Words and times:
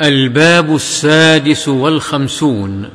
الباب 0.00 0.74
السادس 0.74 1.68
والخمسون. 1.68 2.90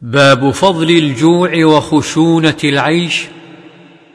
باب 0.00 0.50
فضل 0.50 0.90
الجوع 0.90 1.64
وخشونة 1.64 2.56
العيش 2.64 3.24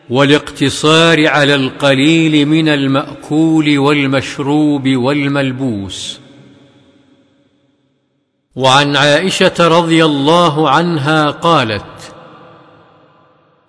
والاقتصار 0.10 1.28
على 1.28 1.56
القليل 1.56 2.46
من 2.46 2.70
المأكول 2.70 3.78
والمشروب 3.78 4.88
والملبوس. 4.88 6.20
وعن 8.56 8.96
عائشة 8.96 9.54
رضي 9.60 10.06
الله 10.06 10.70
عنها 10.70 11.30
قالت 11.30 12.14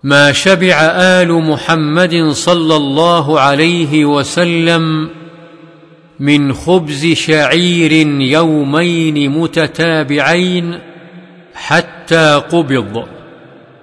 ما 0.02 0.32
شبع 0.32 0.74
آل 0.94 1.32
محمد 1.32 2.30
صلى 2.30 2.76
الله 2.76 3.40
عليه 3.40 4.04
وسلم 4.04 5.10
من 6.20 6.52
خبز 6.52 7.06
شعير 7.06 7.92
يومين 8.20 9.30
متتابعين 9.30 10.78
حتى 11.54 12.42
قبض. 12.52 13.04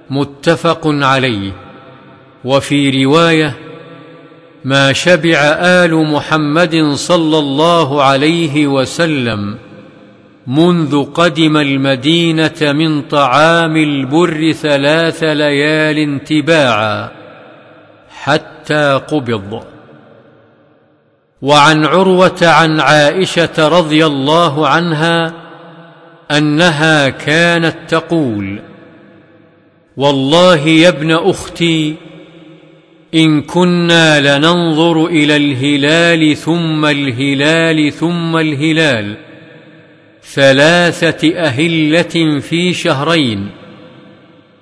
متفق 0.09 0.81
عليه. 0.85 1.51
وفي 2.45 3.05
رواية 3.05 3.53
ما 4.65 4.93
شبع 4.93 5.37
آل 5.61 5.95
محمد 6.13 6.91
صلى 6.93 7.39
الله 7.39 8.03
عليه 8.03 8.67
وسلم 8.67 9.57
منذ 10.47 11.03
قدم 11.03 11.57
المدينة 11.57 12.61
من 12.61 13.01
طعام 13.01 13.77
البر 13.77 14.51
ثلاث 14.51 15.23
ليال 15.23 16.23
تباعا 16.23 17.11
حتى 18.09 19.01
قبض. 19.07 19.76
وعن 21.41 21.85
عروة 21.85 22.37
عن 22.41 22.79
عائشة 22.79 23.67
رضي 23.67 24.05
الله 24.05 24.67
عنها 24.67 25.33
أنها 26.31 27.09
كانت 27.09 27.75
تقول 27.87 28.59
والله 29.97 30.67
يا 30.67 30.89
ابن 30.89 31.11
أختي 31.11 31.95
إن 33.15 33.41
كنا 33.41 34.37
لننظر 34.37 35.05
إلى 35.05 35.35
الهلال 35.35 36.37
ثم 36.37 36.85
الهلال 36.85 37.91
ثم 37.93 38.37
الهلال 38.37 39.17
ثلاثة 40.23 41.35
أهلة 41.37 42.39
في 42.39 42.73
شهرين 42.73 43.49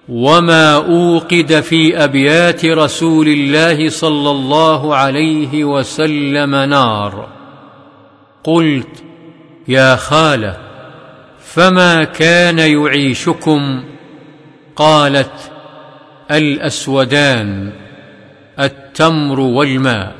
وما 0.09 0.75
اوقد 0.75 1.59
في 1.59 2.03
ابيات 2.03 2.65
رسول 2.65 3.27
الله 3.27 3.89
صلى 3.89 4.31
الله 4.31 4.95
عليه 4.95 5.63
وسلم 5.63 6.55
نار 6.55 7.27
قلت 8.43 9.03
يا 9.67 9.95
خاله 9.95 10.57
فما 11.39 12.03
كان 12.03 12.59
يعيشكم؟ 12.59 13.83
قالت 14.75 15.51
الاسودان 16.31 17.71
التمر 18.59 19.39
والماء. 19.39 20.15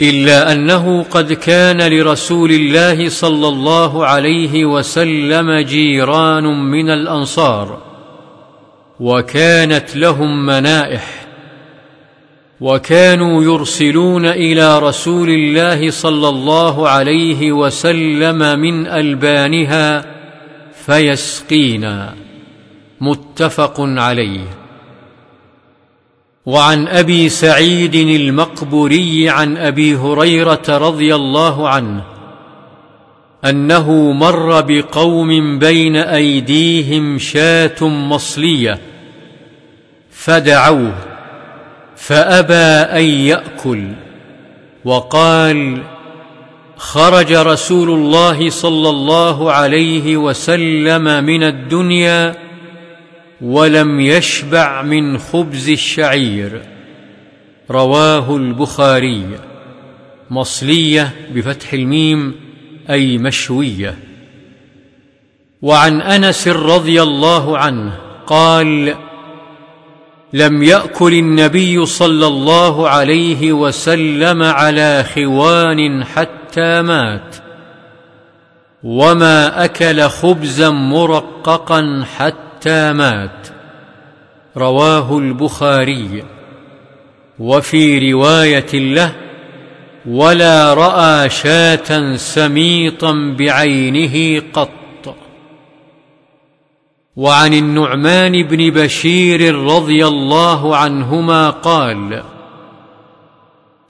الا 0.00 0.52
انه 0.52 1.02
قد 1.02 1.32
كان 1.32 1.92
لرسول 1.92 2.50
الله 2.50 3.08
صلى 3.08 3.48
الله 3.48 4.06
عليه 4.06 4.64
وسلم 4.64 5.58
جيران 5.58 6.44
من 6.44 6.90
الانصار. 6.90 7.91
وكانت 9.02 9.96
لهم 9.96 10.46
منائح. 10.46 11.26
وكانوا 12.60 13.42
يرسلون 13.42 14.26
إلى 14.26 14.78
رسول 14.78 15.30
الله 15.30 15.90
صلى 15.90 16.28
الله 16.28 16.88
عليه 16.88 17.52
وسلم 17.52 18.58
من 18.58 18.86
ألبانها 18.86 20.04
فيسقينا. 20.86 22.14
متفق 23.00 23.74
عليه. 23.78 24.44
وعن 26.46 26.88
أبي 26.88 27.28
سعيد 27.28 27.94
المقبوري 27.94 29.28
عن 29.28 29.56
أبي 29.56 29.96
هريرة 29.96 30.62
رضي 30.68 31.14
الله 31.14 31.68
عنه 31.68 32.04
أنه 33.44 33.92
مر 34.12 34.60
بقوم 34.60 35.58
بين 35.58 35.96
أيديهم 35.96 37.18
شاة 37.18 37.84
مصلية 37.88 38.91
فدعوه 40.24 40.94
فأبى 41.96 42.98
أن 42.98 43.04
يأكل 43.04 43.88
وقال 44.84 45.82
خرج 46.76 47.32
رسول 47.32 47.90
الله 47.90 48.50
صلى 48.50 48.88
الله 48.90 49.52
عليه 49.52 50.16
وسلم 50.16 51.24
من 51.24 51.42
الدنيا 51.42 52.34
ولم 53.40 54.00
يشبع 54.00 54.82
من 54.82 55.18
خبز 55.18 55.68
الشعير. 55.70 56.62
رواه 57.70 58.36
البخاري. 58.36 59.26
مصلية 60.30 61.10
بفتح 61.34 61.72
الميم 61.72 62.34
أي 62.90 63.18
مشوية. 63.18 63.98
وعن 65.62 66.00
أنس 66.00 66.48
رضي 66.48 67.02
الله 67.02 67.58
عنه 67.58 67.92
قال 68.26 68.94
لم 70.32 70.62
يأكل 70.62 71.12
النبي 71.12 71.86
صلى 71.86 72.26
الله 72.26 72.88
عليه 72.88 73.52
وسلم 73.52 74.42
على 74.42 75.04
خوان 75.14 76.04
حتى 76.04 76.82
مات. 76.82 77.36
وما 78.82 79.64
أكل 79.64 80.02
خبزا 80.02 80.70
مرققا 80.70 82.04
حتى 82.16 82.92
مات. 82.92 83.48
رواه 84.56 85.18
البخاري. 85.18 86.24
وفي 87.38 88.12
رواية 88.12 88.74
له 88.74 89.12
ولا 90.06 90.74
رأى 90.74 91.30
شاة 91.30 92.16
سميطا 92.16 93.34
بعينه 93.38 94.42
قط. 94.52 94.81
وعن 97.16 97.54
النعمان 97.54 98.42
بن 98.42 98.70
بشير 98.70 99.54
رضي 99.54 100.06
الله 100.06 100.76
عنهما 100.76 101.50
قال 101.50 102.22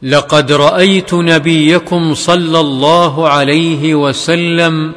لقد 0.03 0.53
رأيت 0.53 1.15
نبيكم 1.15 2.15
صلى 2.15 2.61
الله 2.61 3.29
عليه 3.29 3.95
وسلم 3.95 4.93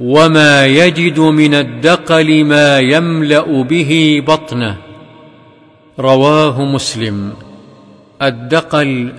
وما 0.00 0.66
يجد 0.66 1.20
من 1.20 1.54
الدقل 1.54 2.44
ما 2.44 2.78
يملأ 2.78 3.62
به 3.62 4.22
بطنه. 4.26 4.76
رواه 5.98 6.64
مسلم. 6.64 7.32
الدقل 8.22 9.12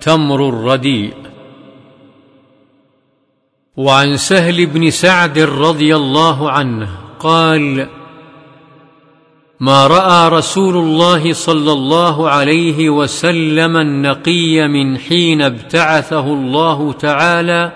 تمر 0.00 0.48
الرديء. 0.48 1.14
وعن 3.76 4.16
سهل 4.16 4.66
بن 4.66 4.90
سعد 4.90 5.38
رضي 5.38 5.96
الله 5.96 6.50
عنه 6.50 7.03
قال 7.24 7.88
ما 9.60 9.86
رأى 9.86 10.28
رسول 10.28 10.76
الله 10.76 11.32
صلى 11.32 11.72
الله 11.72 12.30
عليه 12.30 12.90
وسلم 12.90 13.76
النقي 13.76 14.68
من 14.68 14.98
حين 14.98 15.42
ابتعثه 15.42 16.26
الله 16.26 16.92
تعالى 16.92 17.72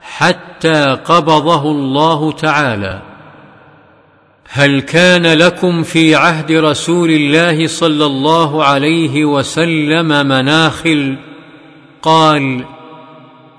حتى 0.00 0.98
قبضه 1.04 1.70
الله 1.70 2.32
تعالى؟ 2.32 3.02
هل 4.48 4.80
كان 4.80 5.26
لكم 5.26 5.82
في 5.82 6.14
عهد 6.14 6.52
رسول 6.52 7.10
الله 7.10 7.66
صلى 7.66 8.06
الله 8.06 8.64
عليه 8.64 9.24
وسلم 9.24 10.08
مناخل؟ 10.08 11.16
قال 12.02 12.64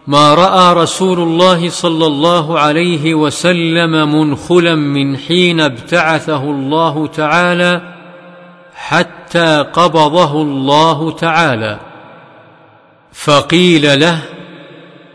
ما 0.10 0.34
رأى 0.34 0.74
رسول 0.74 1.20
الله 1.20 1.70
صلى 1.70 2.06
الله 2.06 2.60
عليه 2.60 3.14
وسلم 3.14 4.16
منخلا 4.16 4.76
من 4.76 5.18
حين 5.18 5.60
ابتعثه 5.60 6.44
الله 6.44 7.08
تعالى 7.08 7.82
حتى 8.76 9.66
قبضه 9.74 10.42
الله 10.42 11.12
تعالى. 11.12 11.80
فقيل 13.14 14.00
له 14.00 14.20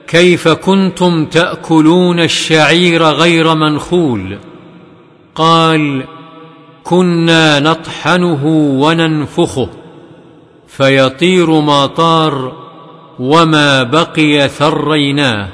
كيف 0.07 0.49
كنتم 0.49 1.27
تأكلون 1.27 2.21
الشعير 2.21 3.03
غير 3.03 3.55
منخول؟ 3.55 4.39
قال 5.35 6.05
كنا 6.85 7.61
نطحنه 7.61 8.47
وننفخه 8.81 9.69
فيطير 10.69 11.61
ما 11.61 11.87
طار 11.87 12.64
وما 13.19 13.83
بقي 13.83 14.49
ثريناه 14.49 15.49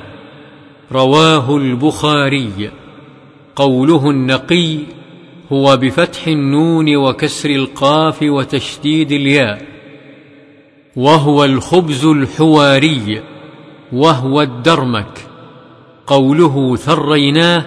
رواه 0.92 1.56
البخاري. 1.56 2.70
قوله 3.56 4.10
النقي 4.10 4.78
هو 5.52 5.76
بفتح 5.76 6.26
النون 6.26 6.96
وكسر 6.96 7.50
القاف 7.50 8.22
وتشديد 8.22 9.12
الياء. 9.12 9.62
وهو 10.96 11.44
الخبز 11.44 12.04
الحواري. 12.04 13.22
وهو 13.92 14.42
الدرمك. 14.42 15.18
قوله 16.06 16.76
ثريناه 16.76 17.66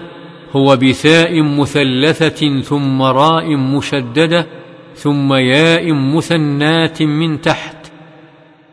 هو 0.56 0.76
بثاء 0.76 1.42
مثلثة 1.42 2.60
ثم 2.60 3.02
راء 3.02 3.56
مشددة 3.56 4.46
ثم 4.94 5.32
ياء 5.32 5.92
مثنات 5.92 7.02
من 7.02 7.40
تحت 7.40 7.76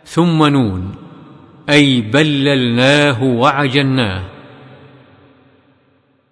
ثم 0.05 0.45
نون. 0.45 1.10
أي 1.69 2.01
بللناه 2.01 3.23
وعجناه 3.23 4.21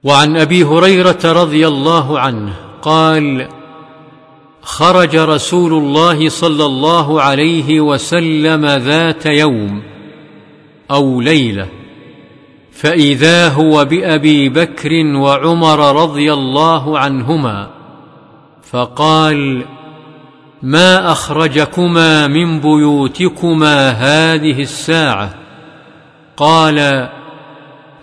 وعن 0.03 0.37
أبي 0.37 0.63
هريرة 0.63 1.19
رضي 1.25 1.67
الله 1.67 2.19
عنه 2.19 2.53
قال 2.81 3.47
خرج 4.61 5.15
رسول 5.15 5.73
الله 5.73 6.29
صلى 6.29 6.65
الله 6.65 7.21
عليه 7.21 7.81
وسلم 7.81 8.65
ذات 8.65 9.25
يوم 9.25 9.81
أو 10.91 11.21
ليلة 11.21 11.67
فإذا 12.71 13.49
هو 13.49 13.85
بأبي 13.85 14.49
بكر 14.49 15.05
وعمر 15.05 16.01
رضي 16.03 16.33
الله 16.33 16.99
عنهما 16.99 17.69
فقال 18.63 19.65
ما 20.61 21.11
أخرجكما 21.11 22.27
من 22.27 22.59
بيوتكما 22.59 23.89
هذه 23.89 24.61
الساعة؟ 24.61 25.35
قال 26.37 27.09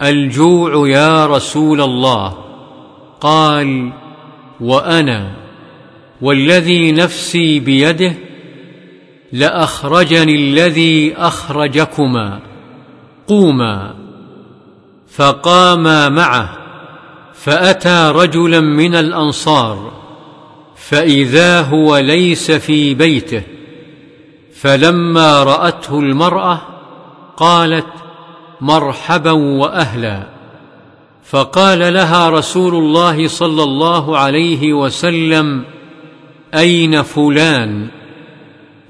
الجوع 0.03 0.89
يا 0.89 1.27
رسول 1.27 1.81
الله. 1.81 2.35
قال 3.21 3.93
وأنا 4.61 5.31
والذي 6.21 6.93
نفسي 6.93 7.61
بيده 7.61 8.15
لأخرجني 9.33 10.35
الذي 10.35 11.15
أخرجكما. 11.17 12.41
قوما. 13.27 13.95
فقاما 15.09 16.09
معه 16.09 16.57
فأتى 17.35 18.13
رجلا 18.15 18.61
من 18.61 18.95
الأنصار. 18.95 20.06
فإذا 20.89 21.61
هو 21.61 21.97
ليس 21.97 22.51
في 22.51 22.95
بيته 22.95 23.43
فلما 24.55 25.43
رأته 25.43 26.01
المرأة 26.01 26.61
قالت 27.37 27.87
مرحبا 28.61 29.31
وأهلا. 29.31 30.27
فقال 31.25 31.95
لها 31.95 32.31
رسول 32.31 32.75
الله 32.75 33.29
صلى 33.29 33.63
الله 33.63 34.19
عليه 34.19 34.73
وسلم 34.73 35.65
أين 36.55 37.03
فلان؟ 37.03 37.89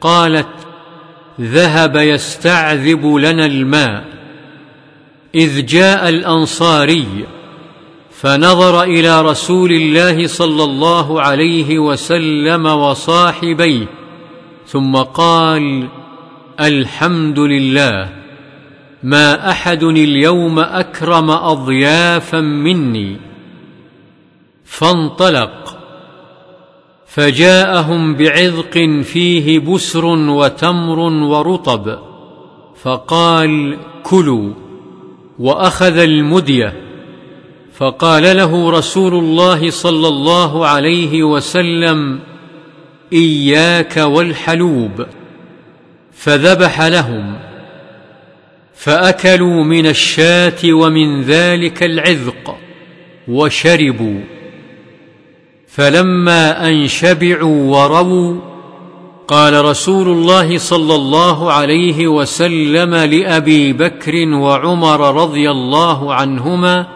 قالت 0.01 0.49
ذهب 1.41 1.97
يستعذب 1.97 3.07
لنا 3.07 3.47
الماء 3.47 4.05
إذ 5.35 5.67
جاء 5.67 6.09
الأنصاري. 6.09 7.27
فنظر 8.21 8.83
إلى 8.83 9.23
رسول 9.23 9.73
الله 9.73 10.27
صلى 10.27 10.65
الله 10.65 11.21
عليه 11.21 11.79
وسلم 11.79 12.67
وصاحبيه 12.67 13.87
ثم 14.67 14.97
قال 14.97 15.89
الحمد 16.61 17.39
لله 17.39 18.09
ما 19.03 19.51
أحد 19.51 19.83
اليوم 19.83 20.59
أكرم 20.59 21.31
أضيافا 21.31 22.41
مني. 22.41 23.17
فانطلق 24.65 25.79
فجاءهم 27.07 28.15
بعذق 28.15 29.03
فيه 29.03 29.59
بسر 29.59 30.05
وتمر 30.07 30.99
ورطب 30.99 31.99
فقال 32.83 33.79
كلوا 34.03 34.53
وأخذ 35.39 35.99
المدية. 35.99 36.86
فقال 37.79 38.37
له 38.37 38.71
رسول 38.71 39.15
الله 39.15 39.71
صلى 39.71 40.09
الله 40.09 40.67
عليه 40.67 41.23
وسلم 41.23 42.21
إياك 43.13 43.97
والحلوب. 43.97 45.07
فذبح 46.13 46.83
لهم 46.83 47.39
فأكلوا 48.75 49.65
من 49.65 49.87
الشاة 49.87 50.73
ومن 50.73 51.23
ذلك 51.23 51.83
العذق 51.83 52.57
وشربوا. 53.29 54.21
فلما 55.69 56.69
أن 56.69 56.89
شبعوا 56.89 57.77
ورووا 57.77 58.41
قال 59.29 59.65
رسول 59.65 60.09
الله 60.09 60.59
صلى 60.59 60.95
الله 60.95 61.53
عليه 61.53 62.09
وسلم 62.09 62.95
لأبي 62.95 63.73
بكر 63.73 64.29
وعمر 64.29 65.23
رضي 65.23 65.51
الله 65.51 66.15
عنهما 66.15 66.96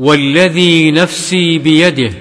والذي 0.00 0.90
نفسي 0.90 1.58
بيده 1.58 2.12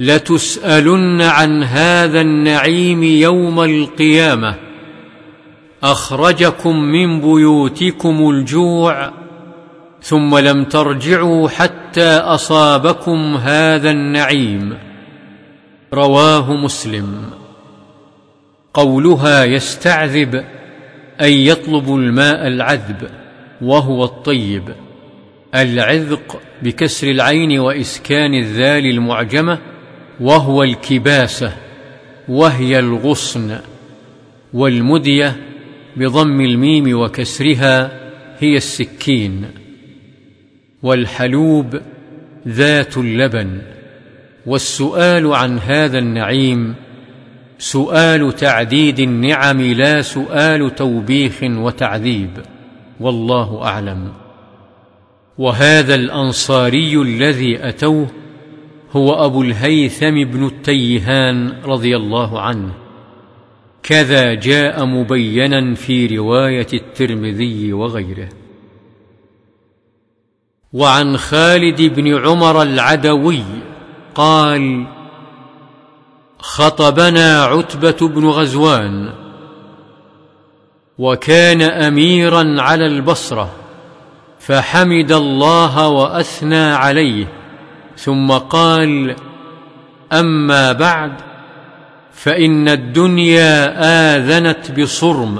لتسألن 0.00 1.22
عن 1.22 1.62
هذا 1.62 2.20
النعيم 2.20 3.02
يوم 3.02 3.60
القيامة. 3.60 4.54
أخرجكم 5.82 6.76
من 6.76 7.20
بيوتكم 7.20 8.30
الجوع 8.30 9.10
ثم 10.02 10.38
لم 10.38 10.64
ترجعوا 10.64 11.48
حتى 11.48 12.10
أصابكم 12.16 13.34
هذا 13.36 13.90
النعيم. 13.90 14.78
رواه 15.94 16.52
مسلم. 16.52 17.30
قولها 18.74 19.44
يستعذب 19.44 20.44
أي 21.20 21.46
يطلب 21.46 21.94
الماء 21.94 22.46
العذب 22.46 23.10
وهو 23.62 24.04
الطيب. 24.04 24.74
العذق 25.54 26.40
بكسر 26.62 27.10
العين 27.10 27.58
وإسكان 27.58 28.34
الذال 28.34 28.86
المعجمة 28.86 29.58
وهو 30.20 30.62
الكباسة 30.62 31.52
وهي 32.28 32.78
الغصن 32.78 33.58
والمدية 34.52 35.36
بضم 35.96 36.40
الميم 36.40 37.00
وكسرها 37.00 38.00
هي 38.38 38.56
السكين 38.56 39.44
والحلوب 40.82 41.80
ذات 42.48 42.96
اللبن. 42.96 43.58
والسؤال 44.46 45.34
عن 45.34 45.58
هذا 45.58 45.98
النعيم 45.98 46.74
سؤال 47.58 48.36
تعديد 48.36 49.00
النعم 49.00 49.60
لا 49.60 50.02
سؤال 50.02 50.74
توبيخ 50.74 51.42
وتعذيب 51.42 52.30
والله 53.00 53.62
أعلم. 53.62 54.12
وهذا 55.40 55.94
الأنصاري 55.94 57.02
الذي 57.02 57.68
أتوه 57.68 58.06
هو 58.92 59.24
أبو 59.24 59.42
الهيثم 59.42 60.24
بن 60.24 60.46
التيهان 60.46 61.52
رضي 61.64 61.96
الله 61.96 62.40
عنه. 62.40 62.72
كذا 63.82 64.34
جاء 64.34 64.84
مبينا 64.84 65.74
في 65.74 66.06
رواية 66.06 66.66
الترمذي 66.72 67.72
وغيره. 67.72 68.28
وعن 70.72 71.16
خالد 71.16 71.82
بن 71.82 72.14
عمر 72.14 72.62
العدوي 72.62 73.44
قال 74.14 74.86
خطبنا 76.38 77.44
عتبة 77.44 78.08
بن 78.08 78.26
غزوان 78.26 79.12
وكان 80.98 81.62
اميرا 81.62 82.60
على 82.60 82.86
البصرة 82.86 83.59
فحمد 84.40 85.12
الله 85.12 85.88
وأثنى 85.88 86.64
عليه 86.72 87.26
ثم 87.96 88.30
قال 88.32 89.16
أما 90.12 90.72
بعد 90.72 91.12
فإن 92.12 92.68
الدنيا 92.68 93.72
آذنت 94.16 94.80
بصرم 94.80 95.38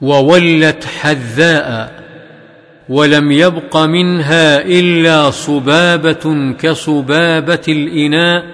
وولت 0.00 0.84
حذاء 0.84 1.98
ولم 2.88 3.32
يبق 3.32 3.76
منها 3.76 4.60
إلا 4.60 5.30
صبابة 5.30 6.54
كصبابة 6.60 7.64
الإناء 7.68 8.44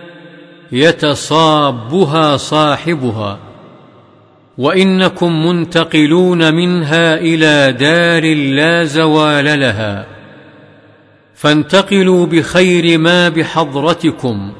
يتصابها 0.72 2.36
صاحبها. 2.36 3.38
وإنكم 4.58 5.46
منتقلون 5.46 6.54
منها 6.54 7.14
إلى 7.14 7.72
دار 7.72 8.34
لا 8.34 8.84
زوال 8.84 9.60
لها. 9.60 10.06
فانتقلوا 11.34 12.26
بخير 12.26 12.98
ما 12.98 13.28
بحضرتكم 13.28 14.52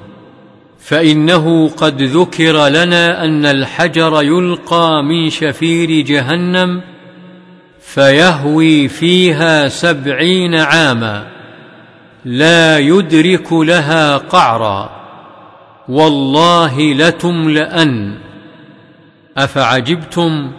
فإنه 0.79 1.69
قد 1.69 2.03
ذكر 2.03 2.69
لنا 2.69 3.25
أن 3.25 3.47
الحجر 3.47 4.23
يلقى 4.23 5.03
من 5.05 5.31
شفير 5.31 6.01
جهنم 6.01 6.83
فيهوي 7.81 8.89
فيها 8.89 9.69
سبعين 9.69 10.55
عاما 10.55 11.27
لا 12.25 12.79
يدرك 12.79 13.53
لها 13.53 14.17
قعرا. 14.17 14.91
والله 15.89 16.95
لتملأن. 16.95 18.24
أفعجبتم؟ 19.38 20.50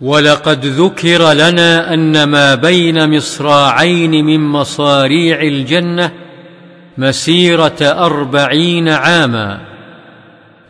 ولقد 0.00 0.66
ذكر 0.66 1.32
لنا 1.32 1.94
أن 1.94 2.24
ما 2.24 2.54
بين 2.54 3.16
مصراعين 3.16 4.24
من 4.24 4.40
مصاريع 4.40 5.42
الجنة 5.42 6.12
مسيرة 6.98 7.76
أربعين 7.82 8.88
عاما 8.88 9.60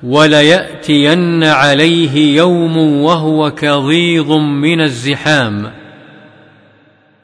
وليأتين 0.03 1.45
عليه 1.45 2.37
يوم 2.37 2.77
وهو 2.77 3.51
كظيظ 3.51 4.31
من 4.33 4.81
الزحام. 4.81 5.71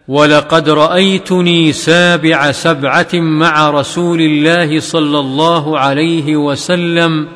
ولقد 0.08 0.68
رأيتني 0.68 1.72
سابع 1.72 2.52
سبعة 2.52 3.14
مع 3.14 3.70
رسول 3.70 4.20
الله 4.20 4.80
صلى 4.80 5.18
الله 5.18 5.78
عليه 5.78 6.36
وسلم 6.36 7.28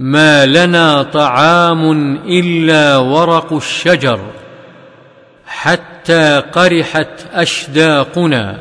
ما 0.00 0.46
لنا 0.46 1.02
طعام 1.02 1.90
إلا 2.26 2.96
ورق 2.96 3.52
الشجر 3.52 4.20
حتى 5.46 6.42
قرحت 6.52 7.26
أشداقنا. 7.32 8.58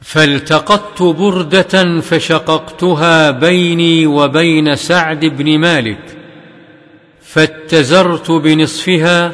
فالتقطت 0.00 1.02
بردة 1.02 2.00
فشققتها 2.00 3.30
بيني 3.30 4.06
وبين 4.06 4.74
سعد 4.76 5.24
بن 5.24 5.58
مالك 5.58 6.18
فاتزرت 7.22 8.30
بنصفها 8.30 9.32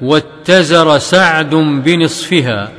واتزر 0.00 0.98
سعد 0.98 1.54
بنصفها. 1.54 2.72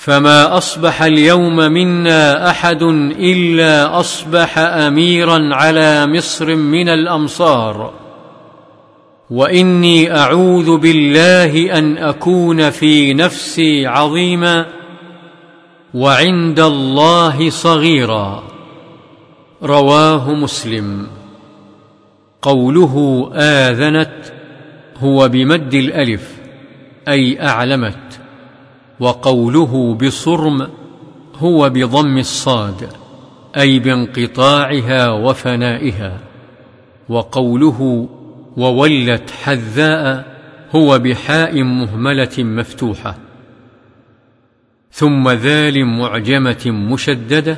فما 0.00 0.56
أصبح 0.56 1.02
اليوم 1.02 1.56
منا 1.56 2.50
أحد 2.50 2.82
إلا 3.18 4.00
أصبح 4.00 4.58
أميرا 4.58 5.54
على 5.54 6.06
مصر 6.06 6.54
من 6.54 6.88
الأمصار. 6.88 7.92
وإني 9.30 10.16
أعوذ 10.16 10.76
بالله 10.76 11.78
أن 11.78 11.98
أكون 11.98 12.70
في 12.70 13.14
نفسي 13.14 13.86
عظيما 13.86 14.66
وعند 15.94 16.60
الله 16.60 17.50
صغيرا. 17.50 18.42
رواه 19.62 20.34
مسلم. 20.34 21.06
قوله 22.42 23.30
آذنت 23.34 24.32
هو 24.98 25.28
بمد 25.28 25.74
الألف 25.74 26.28
أي 27.08 27.48
أعلمت. 27.48 28.09
وقوله 29.00 29.94
بصرم 29.94 30.68
هو 31.36 31.70
بضم 31.70 32.18
الصاد 32.18 32.88
أي 33.56 33.78
بانقطاعها 33.78 35.10
وفنائها. 35.10 36.20
وقوله 37.08 38.08
وولت 38.56 39.30
حذاء 39.30 40.36
هو 40.74 40.98
بحاء 40.98 41.62
مهملة 41.62 42.38
مفتوحة. 42.38 43.18
ثم 44.92 45.30
ذال 45.30 45.84
معجمة 45.84 46.66
مشددة 46.66 47.56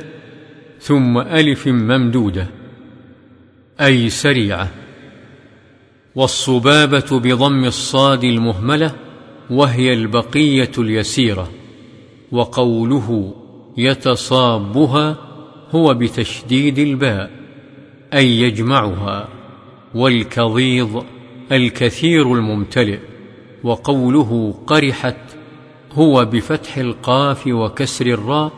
ثم 0.80 1.18
ألف 1.18 1.66
ممدودة 1.66 2.46
أي 3.80 4.10
سريعة. 4.10 4.68
والصبابة 6.14 7.18
بضم 7.18 7.64
الصاد 7.64 8.24
المهملة 8.24 8.94
وهي 9.52 9.92
البقية 9.92 10.70
اليسيرة 10.78 11.48
وقوله 12.32 13.34
يتصابها 13.76 15.16
هو 15.70 15.94
بتشديد 15.94 16.78
الباء 16.78 17.30
أي 18.14 18.40
يجمعها 18.40 19.28
والكظيظ 19.94 21.02
الكثير 21.52 22.34
الممتلئ 22.34 22.98
وقوله 23.64 24.54
قرحت 24.66 25.16
هو 25.92 26.24
بفتح 26.24 26.76
القاف 26.76 27.46
وكسر 27.46 28.06
الراء 28.06 28.52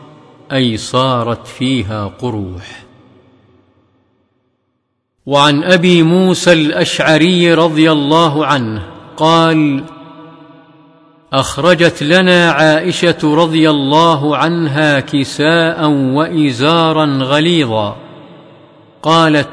أي 0.53 0.77
صارت 0.77 1.47
فيها 1.47 2.07
قروح. 2.07 2.85
وعن 5.27 5.65
أبي 5.65 6.03
موسى 6.03 6.53
الأشعري 6.53 7.55
رضي 7.55 7.93
الله 7.93 8.47
عنه 8.47 8.87
قال 9.17 9.85
أخرجت 11.35 12.03
لنا 12.03 12.51
عائشة 12.51 13.17
رضي 13.25 13.71
الله 13.71 14.37
عنها 14.37 15.01
كساء 15.01 15.91
وإزارا 15.91 17.05
غليظا. 17.05 17.97
قالت 19.03 19.49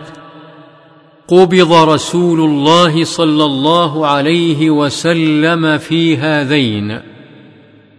قبض 1.28 1.74
رسول 1.74 2.40
الله 2.40 3.04
صلى 3.04 3.46
الله 3.46 4.08
عليه 4.08 4.70
وسلم 4.70 5.78
في 5.78 6.18
هذين. 6.18 7.00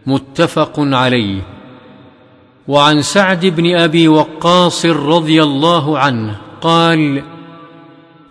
متفق 0.06 0.72
عليه. 0.78 1.42
وعن 2.68 3.02
سعد 3.02 3.46
بن 3.46 3.76
أبي 3.76 4.08
وقاص 4.08 4.86
رضي 4.86 5.42
الله 5.42 5.98
عنه 5.98 6.36
قال 6.60 7.22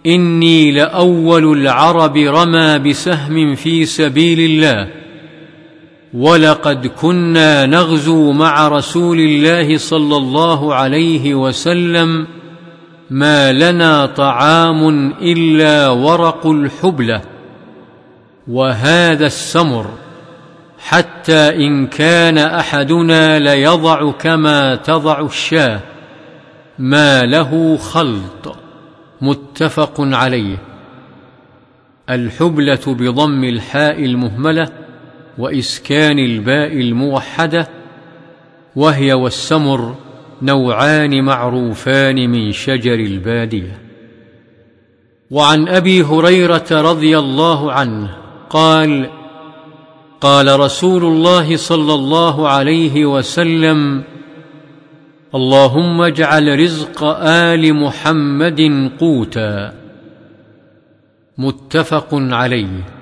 إني 0.06 0.72
لأول 0.72 1.58
العرب 1.58 2.18
رمى 2.18 2.80
بسهم 2.80 3.56
في 3.56 3.86
سبيل 3.86 4.40
الله. 4.40 5.01
ولقد 6.14 6.88
كنا 6.88 7.66
نغزو 7.66 8.32
مع 8.32 8.68
رسول 8.68 9.20
الله 9.20 9.78
صلى 9.78 10.18
الله 10.18 10.76
عليه 10.76 11.36
وسلم 11.36 12.28
ما 13.10 13.52
لنا 13.52 14.06
طعام 14.06 15.14
إلا 15.22 15.90
ورق 15.90 16.48
الحبلة 16.48 17.22
وهذا 18.48 19.26
السمر 19.26 19.86
حتى 20.80 21.66
إن 21.68 21.88
كان 21.88 22.38
أحدنا 22.38 23.40
ليضع 23.40 24.12
كما 24.12 24.76
تضع 24.76 25.20
الشاة 25.26 25.80
ما 26.80 27.22
له 27.22 27.78
خلط 27.78 28.56
متفق 29.22 29.96
عليه 30.00 30.58
الحبلة 32.10 32.80
بضم 32.88 33.44
الحاء 33.44 34.06
المهملة 34.06 34.81
وإسكان 35.38 36.20
الباء 36.20 36.74
الموحدة 36.74 37.68
وهي 38.76 39.14
والسمر 39.14 39.96
نوعان 40.42 41.24
معروفان 41.24 42.30
من 42.30 42.52
شجر 42.52 42.94
البادية. 42.94 43.82
وعن 45.32 45.68
أبي 45.68 46.04
هريرة 46.04 46.68
رضي 46.72 47.20
الله 47.20 47.72
عنه 47.72 48.18
قال 48.50 49.10
قال 50.22 50.60
رسول 50.60 51.04
الله 51.04 51.56
صلى 51.56 51.94
الله 51.94 52.50
عليه 52.50 53.06
وسلم 53.06 54.04
اللهم 55.36 56.02
اجعل 56.02 56.60
رزق 56.60 57.04
آل 57.24 57.74
محمد 57.74 58.92
قوتا. 59.00 59.74
متفق 61.38 62.10
عليه. 62.12 63.01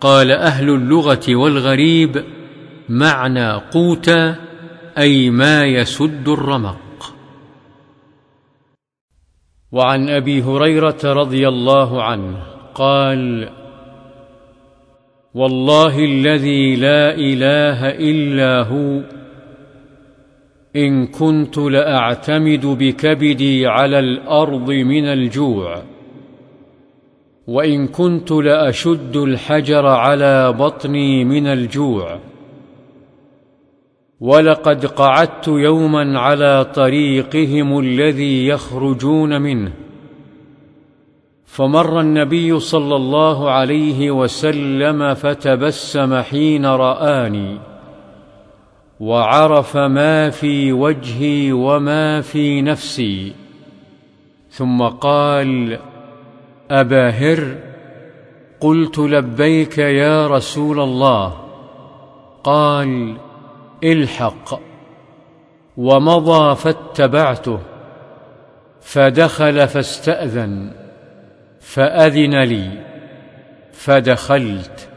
قال 0.00 0.30
أهل 0.30 0.70
اللغة 0.70 1.36
والغريب 1.36 2.24
معنى 2.88 3.52
قوت 3.52 4.08
أي 4.98 5.30
ما 5.30 5.64
يسد 5.64 6.28
الرمق. 6.28 7.14
وعن 9.72 10.08
أبي 10.08 10.42
هريرة 10.42 10.98
رضي 11.04 11.48
الله 11.48 12.02
عنه 12.02 12.42
قال 12.74 13.48
والله 15.34 16.04
الذي 16.04 16.76
لا 16.76 17.14
إله 17.14 17.88
إلا 17.88 18.62
هو 18.62 19.02
إن 20.76 21.06
كنت 21.06 21.58
لأعتمد 21.58 22.66
بكبدي 22.66 23.66
على 23.66 23.98
الأرض 23.98 24.70
من 24.70 25.04
الجوع. 25.04 25.82
وإن 27.48 27.86
كنت 27.86 28.30
لأشد 28.32 29.16
الحجر 29.16 29.86
على 29.86 30.52
بطني 30.52 31.24
من 31.24 31.46
الجوع. 31.46 32.18
ولقد 34.20 34.86
قعدت 34.86 35.48
يوما 35.48 36.18
على 36.18 36.64
طريقهم 36.64 37.78
الذي 37.78 38.46
يخرجون 38.46 39.42
منه. 39.42 39.72
فمر 41.44 42.00
النبي 42.00 42.60
صلى 42.60 42.96
الله 42.96 43.50
عليه 43.50 44.10
وسلم 44.10 45.14
فتبسم 45.14 46.20
حين 46.20 46.66
رآني 46.66 47.58
وعرف 49.00 49.76
ما 49.76 50.30
في 50.30 50.72
وجهي 50.72 51.52
وما 51.52 52.20
في 52.20 52.62
نفسي. 52.62 53.32
ثم 54.50 54.82
قال 54.82 55.78
أبا 56.70 57.10
هر 57.10 57.56
قلت 58.60 58.98
لبيك 58.98 59.78
يا 59.78 60.26
رسول 60.26 60.80
الله. 60.80 61.36
قال 62.44 63.16
الحق. 63.84 64.60
ومضى 65.78 66.56
فاتبعته 66.56 67.60
فدخل 68.80 69.68
فاستأذن 69.68 70.72
فأذن 71.60 72.42
لي 72.42 72.70
فدخلت 73.72 74.88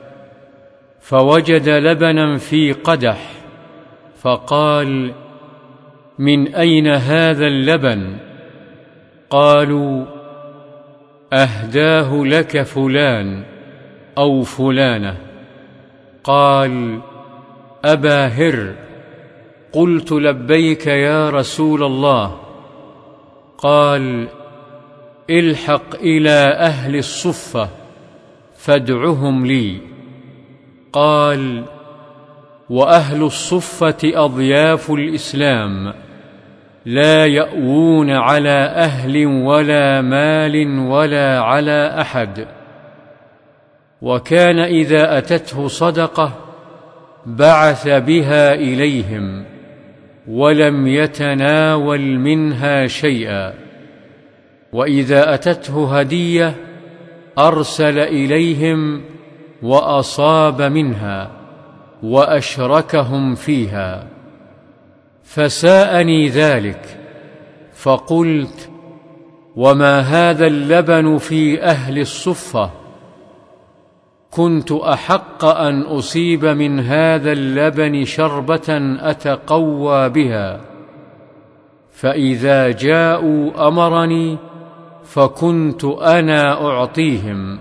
فوجد 1.00 1.70
لبنا 1.70 2.38
في 2.38 2.72
قدح 2.72 3.32
فقال 4.22 5.14
من 6.20 6.56
أين 6.56 6.88
هذا 6.88 7.48
اللبن؟ 7.48 8.18
قالوا 9.30 10.06
أهداه 11.34 12.24
لك 12.24 12.62
فلان 12.62 13.44
أو 14.18 14.44
فلانة. 14.44 15.18
قال 16.24 17.00
أبا 17.86 18.28
هر 18.28 18.74
قلت 19.74 20.12
لبيك 20.12 20.88
يا 20.88 21.30
رسول 21.30 21.84
الله. 21.84 22.38
قال 23.58 24.28
الحق 25.30 25.96
إلى 25.96 26.56
أهل 26.60 26.96
الصفة 26.96 27.70
فادعهم 28.58 29.46
لي. 29.46 29.78
قال 30.94 31.64
وأهل 32.70 33.24
الصفة 33.24 33.98
أضياف 34.04 34.92
الإسلام. 34.92 35.94
لا 36.86 37.26
يأوون 37.26 38.10
على 38.10 38.60
أهل 38.76 39.26
ولا 39.26 40.02
مال 40.02 40.80
ولا 40.80 41.40
على 41.40 41.96
أحد. 42.02 42.48
وكان 44.02 44.60
إذا 44.60 45.18
أتته 45.18 45.68
صدقة 45.68 46.34
بعث 47.26 47.88
بها 47.88 48.54
إليهم 48.54 49.44
ولم 50.28 50.88
يتناول 50.88 52.02
منها 52.02 52.88
شيئا. 52.88 53.54
وإذا 54.74 55.34
أتته 55.34 56.00
هدية 56.00 56.56
أرسل 57.38 58.00
إليهم 58.00 59.02
وأصاب 59.62 60.62
منها 60.62 61.32
وأشركهم 62.04 63.36
فيها. 63.36 64.04
فساءني 65.34 66.28
ذلك 66.30 66.98
فقلت 67.74 68.70
وما 69.56 70.00
هذا 70.00 70.48
اللبن 70.48 71.18
في 71.18 71.64
أهل 71.64 72.00
الصفة؟ 72.00 72.72
كنت 74.32 74.72
أحق 74.72 75.46
أن 75.46 75.82
أصيب 75.82 76.46
من 76.46 76.80
هذا 76.80 77.32
اللبن 77.32 78.06
شربة 78.06 78.98
أتقوى 79.00 80.10
بها 80.10 80.62
فإذا 81.92 82.72
جاءوا 82.72 83.68
أمرني 83.68 84.38
فكنت 85.04 85.84
أنا 85.86 86.68
أعطيهم 86.68 87.60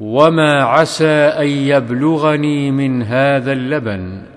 وما 0.00 0.62
عسى 0.62 1.14
أن 1.14 1.48
يبلغني 1.48 2.70
من 2.70 3.02
هذا 3.02 3.52
اللبن. 3.52 4.35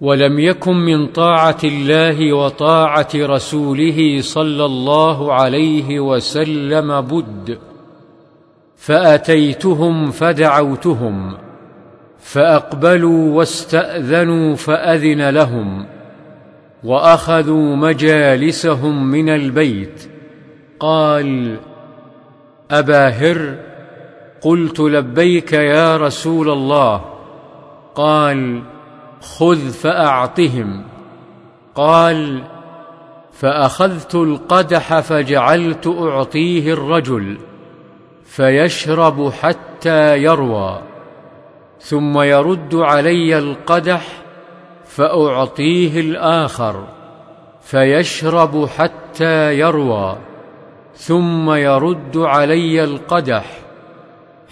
ولم 0.00 0.38
يكن 0.38 0.76
من 0.76 1.06
طاعة 1.06 1.58
الله 1.64 2.32
وطاعة 2.32 3.08
رسوله 3.14 4.20
صلى 4.20 4.64
الله 4.64 5.32
عليه 5.32 6.00
وسلم 6.00 7.00
بد 7.00 7.58
فأتيتهم 8.76 10.10
فدعوتهم 10.10 11.36
فأقبلوا 12.18 13.36
واستأذنوا 13.36 14.54
فأذن 14.54 15.30
لهم 15.30 15.86
وأخذوا 16.84 17.76
مجالسهم 17.76 19.10
من 19.10 19.28
البيت 19.28 20.10
قال 20.80 21.56
أبا 22.70 23.08
هر 23.08 23.54
قلت 24.40 24.80
لبيك 24.80 25.52
يا 25.52 25.96
رسول 25.96 26.50
الله 26.50 27.04
قال 27.94 28.62
خذ 29.38 29.70
فأعطهم. 29.70 30.84
قال 31.74 32.44
فأخذت 33.32 34.14
القدح 34.14 35.00
فجعلت 35.00 35.86
أعطيه 35.86 36.72
الرجل 36.72 37.38
فيشرب 38.24 39.30
حتى 39.30 40.16
يروى 40.16 40.80
ثم 41.80 42.20
يرد 42.20 42.74
علي 42.74 43.38
القدح 43.38 44.08
فأعطيه 44.84 46.00
الآخر 46.00 46.84
فيشرب 47.62 48.66
حتى 48.66 49.58
يروى 49.58 50.16
ثم 50.94 51.50
يرد 51.50 52.16
علي 52.16 52.84
القدح. 52.84 53.58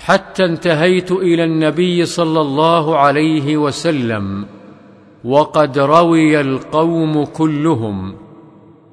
حتى 0.05 0.45
انتهيت 0.45 1.13
إلى 1.13 1.45
النبي 1.45 2.07
صلى 2.07 2.41
الله 2.41 2.99
عليه 2.99 3.57
وسلم. 3.57 4.47
وقد 5.25 5.79
روي 5.79 6.41
القوم 6.41 7.25
كلهم 7.25 8.17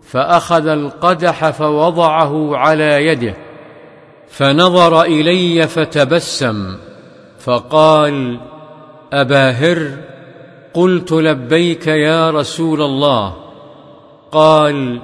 فأخذ 0.01 0.67
القدح 0.67 1.49
فوضعه 1.49 2.57
على 2.57 3.05
يده 3.05 3.35
فنظر 4.29 5.01
إلي 5.01 5.67
فتبسم 5.67 6.75
فقال 7.39 8.39
أبا 9.13 9.49
هر 9.49 9.97
قلت 10.73 11.11
لبيك 11.11 11.87
يا 11.87 12.29
رسول 12.29 12.81
الله. 12.81 13.35
قال 14.31 15.01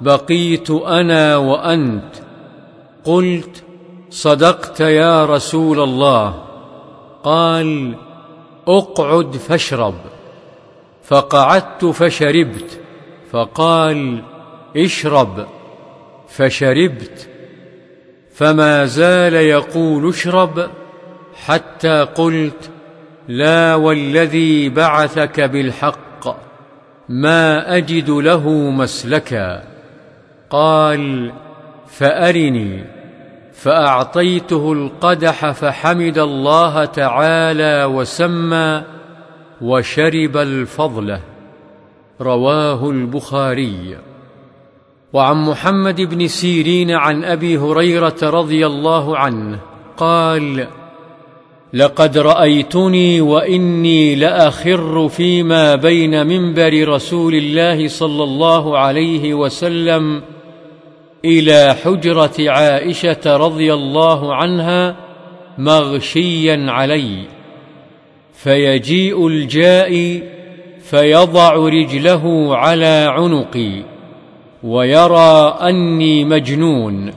بقيت 0.00 0.70
أنا 0.70 1.36
وأنت. 1.36 2.14
قلت 3.04 3.64
صدقت 4.10 4.80
يا 4.80 5.24
رسول 5.24 5.80
الله. 5.80 6.34
قال 7.24 7.94
اقعد 8.68 9.36
فاشرب. 9.36 9.94
فقعدت 11.10 11.84
فشربت. 11.84 12.80
فقال 13.30 14.22
اشرب. 14.76 15.46
فشربت. 16.28 17.28
فما 18.34 18.84
زال 18.84 19.34
يقول 19.34 20.08
اشرب. 20.08 20.70
حتى 21.46 22.06
قلت 22.14 22.70
لا 23.28 23.74
والذي 23.74 24.68
بعثك 24.68 25.40
بالحق. 25.40 26.36
ما 27.08 27.76
أجد 27.76 28.10
له 28.10 28.48
مسلكا. 28.48 29.62
قال 30.50 31.32
فأرني. 31.86 32.84
فأعطيته 33.54 34.72
القدح 34.72 35.50
فحمد 35.50 36.18
الله 36.18 36.84
تعالى 36.84 37.84
وسمى. 37.84 38.99
وشرب 39.62 40.36
الفضله 40.36 41.20
رواه 42.20 42.90
البخاري. 42.90 43.98
وعن 45.12 45.36
محمد 45.36 46.00
بن 46.00 46.26
سيرين 46.26 46.90
عن 46.90 47.24
أبي 47.24 47.58
هريرة 47.58 48.16
رضي 48.22 48.66
الله 48.66 49.18
عنه 49.18 49.58
قال 49.96 50.66
لقد 51.72 52.18
رأيتني 52.18 53.20
وإني 53.20 54.14
لأخر 54.14 55.08
فيما 55.08 55.74
بين 55.74 56.26
منبر 56.26 56.88
رسول 56.88 57.34
الله 57.34 57.88
صلى 57.88 58.24
الله 58.24 58.78
عليه 58.78 59.34
وسلم 59.34 60.22
إلى 61.24 61.74
حجرة 61.84 62.34
عائشة 62.38 63.36
رضي 63.36 63.74
الله 63.74 64.34
عنها 64.34 64.96
مغشيا 65.58 66.66
علي. 66.68 67.39
فيجيء 68.42 69.26
الجائي 69.26 70.22
فيضع 70.82 71.52
رجله 71.52 72.56
على 72.56 73.06
عنقي 73.08 73.82
ويرى 74.62 75.58
أني 75.60 76.24
مجنون 76.24 77.12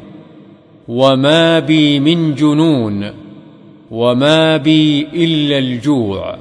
وما 0.88 1.59
بي 1.59 1.99
من 1.99 2.36
جنون 2.36 3.13
وما 3.91 4.57
بي 4.57 5.07
إلا 5.13 5.57
الجوع. 5.57 6.38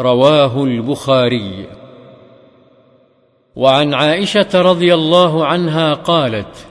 رواه 0.00 0.64
البخاري. 0.64 1.66
وعن 3.56 3.94
عائشة 3.94 4.62
رضي 4.62 4.94
الله 4.94 5.46
عنها 5.46 5.94
قالت 5.94 6.66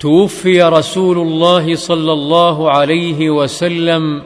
توفي 0.00 0.62
رسول 0.62 1.18
الله 1.18 1.74
صلى 1.74 2.12
الله 2.12 2.70
عليه 2.70 3.30
وسلم 3.30 4.22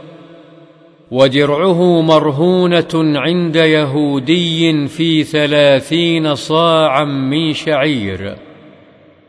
ودرعه 1.11 2.01
مرهونة 2.01 3.19
عند 3.19 3.57
يهودي 3.57 4.89
في 4.89 5.25
ثلاثين 5.25 6.35
صاعا 6.35 7.05
من 7.05 7.53
شعير. 7.53 8.37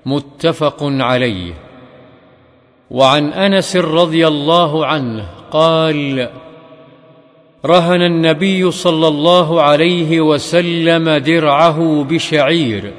متفق 0.05 0.77
عليه. 0.81 1.53
وعن 2.91 3.33
أنس 3.33 3.77
رضي 3.77 4.27
الله 4.27 4.85
عنه 4.85 5.25
قال 5.51 6.29
رهن 7.65 8.01
النبي 8.01 8.71
صلى 8.71 9.07
الله 9.07 9.61
عليه 9.61 10.21
وسلم 10.21 11.09
درعه 11.09 12.03
بشعير. 12.03 12.91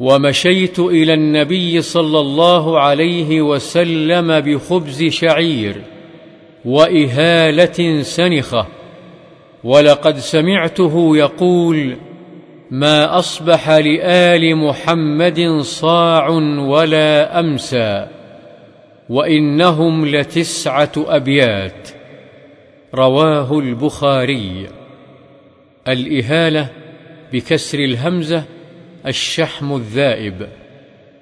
ومشيت 0.00 0.78
إلى 0.78 1.14
النبي 1.14 1.82
صلى 1.82 2.20
الله 2.20 2.80
عليه 2.80 3.42
وسلم 3.42 4.40
بخبز 4.40 5.04
شعير. 5.04 5.82
وإهالة 6.64 8.02
سنخة. 8.02 8.66
ولقد 9.64 10.18
سمعته 10.18 11.16
يقول 11.16 11.96
ما 12.70 13.18
أصبح 13.18 13.70
لآل 13.70 14.56
محمد 14.56 15.60
صاع 15.60 16.28
ولا 16.58 17.40
أمسى 17.40 18.06
وإنهم 19.08 20.06
لتسعة 20.06 20.92
أبيات. 20.96 21.88
رواه 22.94 23.58
البخاري. 23.58 24.66
الإهالة 25.88 26.68
بكسر 27.32 27.78
الهمزة 27.78 28.44
الشحم 29.06 29.76
الذائب 29.76 30.48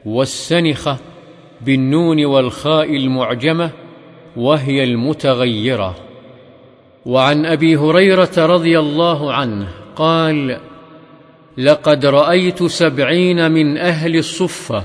والسنخة 0.07 0.97
بالنون 1.61 2.25
والخاء 2.25 2.97
المعجمة 2.97 3.71
وهي 4.37 4.85
المتغيرة. 4.85 5.97
وعن 7.07 7.47
أبي 7.47 7.77
هريرة 7.77 8.31
رضي 8.39 8.79
الله 8.79 9.33
عنه 9.33 9.69
قال 9.97 10.61
لقد 11.59 12.07
رأيت 12.07 12.63
سبعين 12.63 13.51
من 13.51 13.79
أهل 13.79 14.17
الصفة 14.17 14.85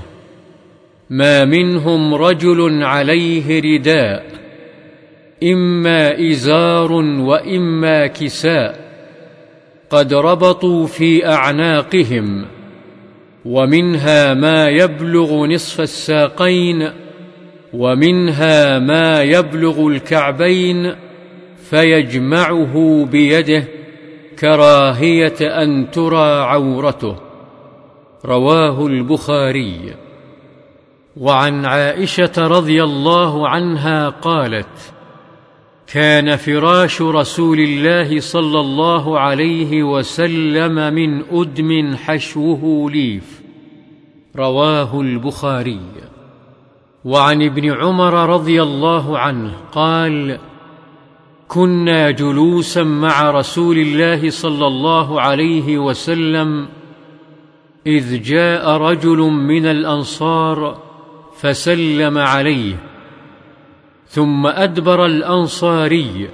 ما 1.10 1.44
منهم 1.44 2.14
رجل 2.14 2.82
عليه 2.84 3.60
رداء 3.60 4.26
إما 5.42 6.30
إزار 6.30 6.92
وإما 6.92 8.06
كساء 8.06 8.86
قد 9.90 10.14
ربطوا 10.14 10.86
في 10.86 11.26
أعناقهم 11.26 12.46
ومنها 13.44 14.34
ما 14.34 14.68
يبلغ 14.68 15.46
نصف 15.46 15.80
الساقين 15.80 16.90
ومنها 17.76 18.78
ما 18.78 19.22
يبلغ 19.22 19.86
الكعبين 19.86 20.94
فيجمعه 21.70 23.04
بيده 23.04 23.64
كراهية 24.38 25.36
أن 25.40 25.90
ترى 25.90 26.40
عورته. 26.40 27.16
رواه 28.24 28.86
البخاري. 28.86 29.94
وعن 31.16 31.64
عائشة 31.64 32.32
رضي 32.38 32.82
الله 32.82 33.48
عنها 33.48 34.08
قالت 34.08 34.92
كان 35.92 36.36
فراش 36.36 37.02
رسول 37.02 37.58
الله 37.58 38.20
صلى 38.20 38.60
الله 38.60 39.20
عليه 39.20 39.82
وسلم 39.82 40.94
من 40.94 41.22
أدم 41.32 41.96
حشوه 41.96 42.90
ليف. 42.90 43.42
رواه 44.36 45.00
البخاري. 45.00 45.80
وعن 47.06 47.42
ابن 47.42 47.72
عمر 47.72 48.14
رضي 48.34 48.62
الله 48.62 49.18
عنه 49.18 49.52
قال 49.72 50.38
كنا 51.48 52.10
جلوسا 52.10 52.82
مع 52.82 53.30
رسول 53.30 53.78
الله 53.78 54.30
صلى 54.30 54.66
الله 54.66 55.20
عليه 55.20 55.78
وسلم 55.78 56.68
إذ 57.86 58.22
جاء 58.22 58.70
رجل 58.70 59.18
من 59.18 59.66
الأنصار 59.66 60.78
فسلم 61.36 62.18
عليه 62.18 62.76
ثم 64.08 64.46
أدبر 64.46 65.06
الأنصاري 65.06 66.28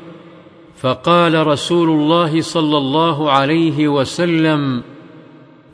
فقال 0.76 1.46
رسول 1.46 1.90
الله 1.90 2.40
صلى 2.40 2.78
الله 2.78 3.30
عليه 3.30 3.88
وسلم 3.88 4.82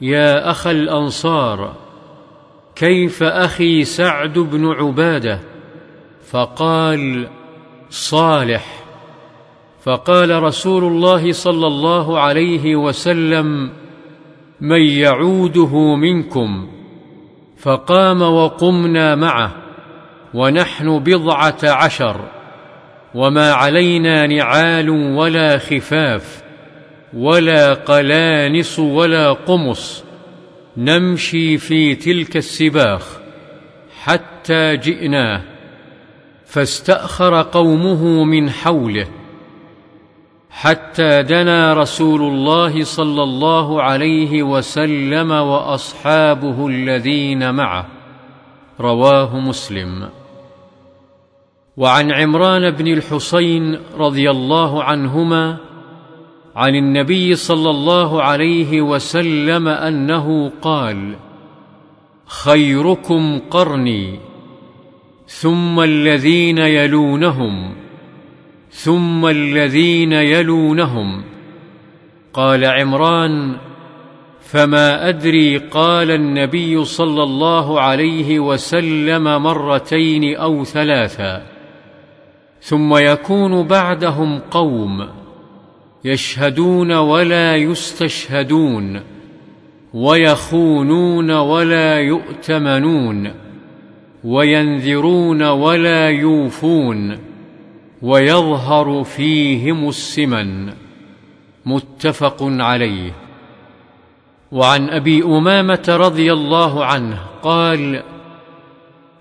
يا 0.01 0.51
اخا 0.51 0.71
الأنصار 0.71 1.88
كيف 2.79 3.23
أخي 3.23 3.85
سعد 3.85 4.39
بن 4.39 4.67
عبادة؟ 4.67 5.41
فقال 6.31 7.29
صالح. 7.91 8.65
فقال 9.83 10.43
رسول 10.43 10.85
الله 10.85 11.33
صلى 11.33 11.67
الله 11.67 12.21
عليه 12.21 12.77
وسلم 12.77 13.71
من 14.61 14.81
يعوده 14.81 15.97
منكم؟ 15.97 16.69
فقام 17.59 18.23
وقمنا 18.23 19.15
معه 19.15 19.53
ونحن 20.35 20.99
بضعة 20.99 21.59
عشر 21.65 22.21
وما 23.15 23.53
علينا 23.53 24.27
نعال 24.27 24.91
ولا 24.91 25.59
خفاف 25.59 26.43
ولا 27.15 27.75
قلانص 27.75 28.79
ولا 28.79 29.33
قمص. 29.33 30.08
نمشي 30.79 31.59
في 31.59 31.95
تلك 31.95 32.37
السباخ 32.37 33.19
حتى 34.03 34.77
جئناه 34.77 35.43
فاستأخر 36.47 37.43
قومه 37.43 38.25
من 38.25 38.51
حوله 38.51 39.09
حتى 40.51 41.23
دنا 41.23 41.75
رسول 41.75 42.21
الله 42.23 42.85
صلى 42.85 43.23
الله 43.23 43.83
عليه 43.83 44.43
وسلم 44.43 45.31
وأصحابه 45.31 46.67
الذين 46.67 47.55
معه 47.55 47.87
رواه 48.81 49.39
مسلم. 49.39 50.09
وعن 51.77 52.13
عمران 52.13 52.71
بن 52.71 52.87
الحصين 52.87 53.79
رضي 53.99 54.31
الله 54.31 54.85
عنهما 54.85 55.57
عن 56.59 56.75
النبي 56.75 57.35
صلى 57.35 57.71
الله 57.71 58.23
عليه 58.23 58.83
وسلم 58.83 59.69
أنه 59.69 60.53
قال 60.63 61.15
خيركم 62.27 63.39
قرني 63.51 64.19
ثم 65.27 65.81
الذين 65.81 66.59
يلونهم 66.59 67.75
ثم 68.71 69.27
الذين 69.27 70.13
يلونهم. 70.13 71.23
قال 72.33 72.65
عمران 72.65 73.57
فما 74.41 75.09
أدري 75.09 75.57
قال 75.57 76.11
النبي 76.11 76.85
صلى 76.85 77.23
الله 77.23 77.81
عليه 77.81 78.41
وسلم 78.41 79.43
مرتين 79.43 80.37
أو 80.37 80.65
ثلاثا 80.65 81.43
ثم 82.61 82.97
يكون 82.97 83.63
بعدهم 83.63 84.39
قوم. 84.51 85.18
يشهدون 86.05 86.93
ولا 86.93 87.57
يستشهدون 87.57 89.01
ويخونون 89.95 91.31
ولا 91.31 92.01
يؤتمنون 92.01 93.33
وينذرون 94.25 95.43
ولا 95.43 96.09
يوفون 96.11 97.19
ويظهر 98.03 99.05
فيهم 99.05 99.89
السمن. 99.89 100.73
متفق 101.67 102.37
عليه. 102.41 103.13
وعن 104.53 104.91
أبي 104.91 105.23
أمامة 105.23 105.85
رضي 105.89 106.33
الله 106.33 106.85
عنه 106.85 107.19
قال 107.43 108.03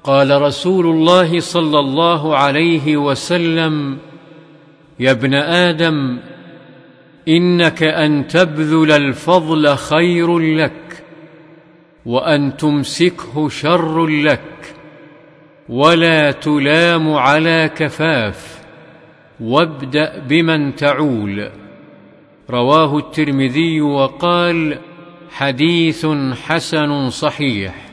قال 0.03 0.41
رسول 0.41 0.85
الله 0.85 1.39
صلى 1.39 1.79
الله 1.79 2.37
عليه 2.37 2.97
وسلم 2.97 3.97
يا 4.99 5.11
ابن 5.11 5.33
آدم 5.33 6.19
إنك 7.27 7.83
أن 7.83 8.27
تبذل 8.27 8.91
الفضل 8.91 9.75
خير 9.75 10.39
لك 10.39 11.03
وأن 12.05 12.57
تمسكه 12.57 13.49
شر 13.49 14.07
لك 14.07 14.75
ولا 15.69 16.31
تلام 16.31 17.13
على 17.13 17.71
كفاف 17.75 18.61
وابدأ 19.39 20.19
بمن 20.19 20.75
تعول. 20.75 21.49
رواه 22.49 22.97
الترمذي 22.97 23.81
وقال 23.81 24.77
حديث 25.31 26.05
حسن 26.47 27.09
صحيح. 27.09 27.87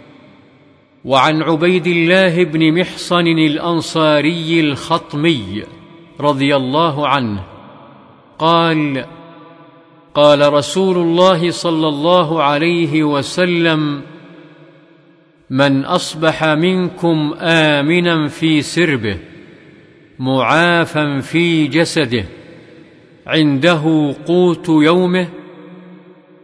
وعن 1.05 1.43
عبيد 1.43 1.87
الله 1.87 2.45
بن 2.45 2.81
محصن 2.81 3.27
الأنصاري 3.27 4.61
الخطمي 4.61 5.63
رضي 6.21 6.57
الله 6.57 7.09
عنه 7.09 7.45
قال 8.39 9.05
قال 10.15 10.53
رسول 10.53 10.97
الله 10.97 11.51
صلى 11.51 11.89
الله 11.89 12.43
عليه 12.43 13.05
وسلم 13.05 14.03
من 15.51 15.85
أصبح 15.85 16.45
منكم 16.45 17.35
آمنا 17.41 18.29
في 18.29 18.63
سربه 18.63 19.19
معافا 20.19 21.21
في 21.21 21.67
جسده 21.67 22.25
عنده 23.27 24.15
قوت 24.27 24.69
يومه 24.69 25.29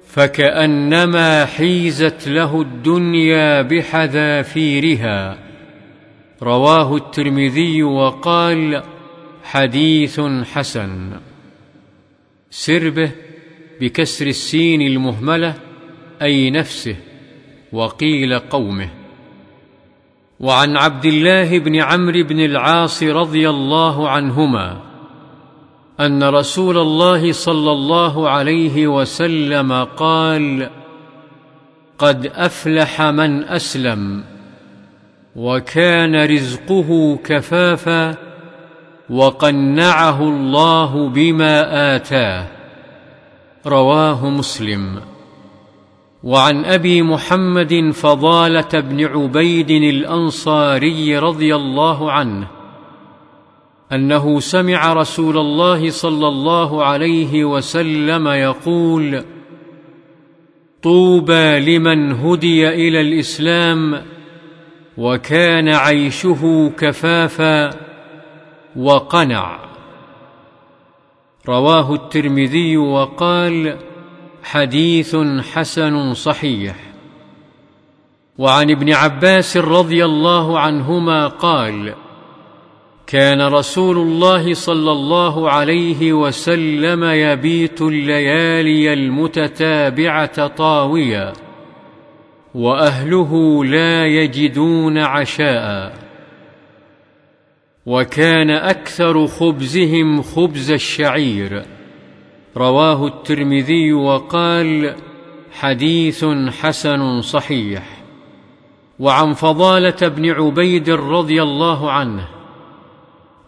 فكأنما 0.06 1.44
حيزت 1.44 2.28
له 2.28 2.62
الدنيا 2.62 3.62
بحذافيرها 3.62 5.38
رواه 6.42 6.96
الترمذي 6.96 7.82
وقال 7.82 8.82
حديث 9.42 10.20
حسن 10.52 11.10
سربه 12.50 13.10
بكسر 13.80 14.26
السين 14.26 14.82
المهملة 14.82 15.54
أي 16.22 16.50
نفسه 16.50 16.96
وقيل 17.72 18.38
قومه. 18.38 18.90
وعن 20.40 20.76
عبد 20.76 21.04
الله 21.04 21.58
بن 21.58 21.76
عمرو 21.76 22.24
بن 22.24 22.40
العاص 22.40 23.02
رضي 23.02 23.50
الله 23.50 24.08
عنهما 24.08 24.80
أن 26.00 26.24
رسول 26.24 26.78
الله 26.78 27.32
صلى 27.32 27.72
الله 27.72 28.28
عليه 28.28 28.86
وسلم 28.86 29.72
قال 29.84 30.70
قد 31.98 32.26
أفلح 32.26 33.02
من 33.02 33.44
أسلم 33.44 34.24
وكان 35.36 36.24
رزقه 36.24 37.18
كفافا 37.24 38.16
وقنعه 39.10 40.22
الله 40.22 41.08
بما 41.08 41.96
آتاه. 41.96 42.59
رواه 43.66 44.30
مسلم. 44.30 45.00
وعن 46.24 46.64
أبي 46.64 47.02
محمد 47.02 47.90
فضالة 47.90 48.80
بن 48.80 49.04
عبيد 49.04 49.70
الأنصاري 49.70 51.18
رضي 51.18 51.56
الله 51.56 52.12
عنه 52.12 52.46
أنه 53.92 54.40
سمع 54.40 54.92
رسول 54.92 55.38
الله 55.38 55.90
صلى 55.90 56.28
الله 56.28 56.84
عليه 56.84 57.44
وسلم 57.44 58.28
يقول 58.28 59.24
طوبى 60.82 61.58
لمن 61.58 62.12
هدي 62.12 62.68
إلى 62.68 63.00
الإسلام 63.00 64.02
وكان 64.98 65.68
عيشه 65.68 66.72
كفافا 66.78 67.70
وقنع 68.76 69.69
رواه 71.48 71.94
الترمذي 71.94 72.76
وقال 72.76 73.76
حديث 74.42 75.16
حسن 75.52 76.14
صحيح. 76.14 76.76
وعن 78.38 78.70
ابن 78.70 78.92
عباس 78.92 79.56
رضي 79.56 80.04
الله 80.04 80.58
عنهما 80.58 81.26
قال 81.26 81.94
كان 83.06 83.42
رسول 83.42 83.96
الله 83.98 84.54
صلى 84.54 84.92
الله 84.92 85.50
عليه 85.50 86.12
وسلم 86.12 87.04
يبيت 87.04 87.82
الليالي 87.82 88.92
المتتابعة 88.92 90.46
طاويا 90.46 91.32
وأهله 92.54 93.64
لا 93.64 94.06
يجدون 94.06 94.98
عشاء. 94.98 95.99
وكان 97.86 98.50
أكثر 98.50 99.26
خبزهم 99.26 100.22
خبز 100.22 100.70
الشعير. 100.70 101.64
رواه 102.56 103.06
الترمذي 103.06 103.92
وقال 103.92 104.94
حديث 105.52 106.24
حسن 106.60 107.20
صحيح. 107.20 108.00
وعن 108.98 109.32
فضالة 109.32 110.08
بن 110.08 110.30
عبيد 110.30 110.90
رضي 110.90 111.42
الله 111.42 111.90
عنه 111.90 112.28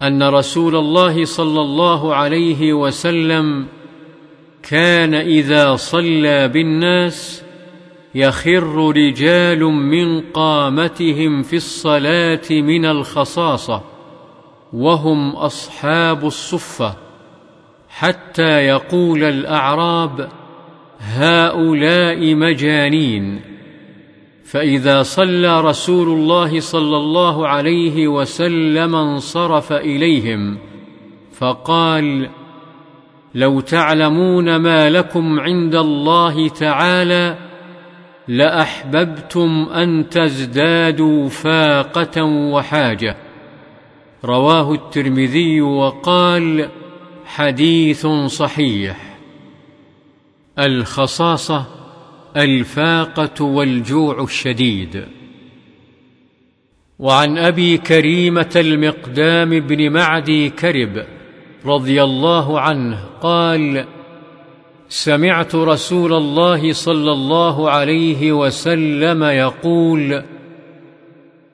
أن 0.02 0.22
رسول 0.22 0.76
الله 0.76 1.24
صلى 1.24 1.60
الله 1.60 2.14
عليه 2.14 2.72
وسلم 2.72 3.66
كان 4.62 5.14
إذا 5.14 5.76
صلى 5.76 6.48
بالناس 6.48 7.42
يخر 8.14 8.96
رجال 8.96 9.64
من 9.64 10.20
قامتهم 10.20 11.42
في 11.42 11.56
الصلاة 11.56 12.50
من 12.50 12.84
الخصاصة. 12.84 13.91
وهم 14.72 15.36
أصحاب 15.36 16.24
الصفة 16.26 16.94
حتى 17.88 18.66
يقول 18.66 19.24
الأعراب 19.24 20.28
هؤلاء 21.00 22.34
مجانين. 22.34 23.40
فإذا 24.44 25.02
صلى 25.02 25.60
رسول 25.60 26.08
الله 26.08 26.60
صلى 26.60 26.96
الله 26.96 27.48
عليه 27.48 28.08
وسلم 28.08 28.96
انصرف 28.96 29.72
إليهم 29.72 30.58
فقال 31.32 32.28
لو 33.34 33.60
تعلمون 33.60 34.56
ما 34.56 34.90
لكم 34.90 35.40
عند 35.40 35.74
الله 35.74 36.48
تعالى 36.48 37.36
لأحببتم 38.28 39.66
أن 39.74 40.08
تزدادوا 40.08 41.28
فاقة 41.28 42.22
وحاجة. 42.24 43.16
رواه 44.24 44.72
الترمذي 44.72 45.60
وقال 45.60 46.68
حديث 47.24 48.06
صحيح. 48.26 49.18
الخصاصة 50.58 51.66
الفاقة 52.36 53.44
والجوع 53.44 54.22
الشديد. 54.22 55.04
وعن 56.98 57.38
أبي 57.38 57.78
كريمة 57.78 58.50
المقدام 58.56 59.60
بن 59.60 59.92
معدي 59.92 60.50
كرب 60.50 61.06
رضي 61.66 62.02
الله 62.02 62.60
عنه 62.60 63.04
قال 63.20 63.84
سمعت 64.88 65.54
رسول 65.54 66.12
الله 66.12 66.72
صلى 66.72 67.12
الله 67.12 67.70
عليه 67.70 68.32
وسلم 68.32 69.22
يقول 69.22 70.22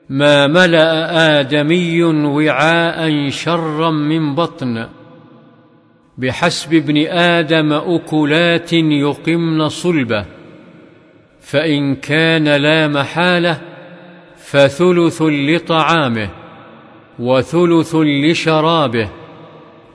ما 0.09 0.47
ملأ 0.47 1.39
آدمي 1.39 2.03
وعاء 2.03 3.29
شرا 3.29 3.91
من 3.91 4.35
بطن. 4.35 4.87
بحسب 6.17 6.73
ابن 6.73 7.07
آدم 7.07 7.73
أكلات 7.73 8.73
يقمن 8.73 9.69
صلبه 9.69 10.25
فإن 11.41 11.95
كان 11.95 12.47
لا 12.47 12.87
محالة 12.87 13.61
فثلث 14.37 15.21
لطعامه 15.21 16.29
وثلث 17.19 17.95
لشرابه 17.95 19.09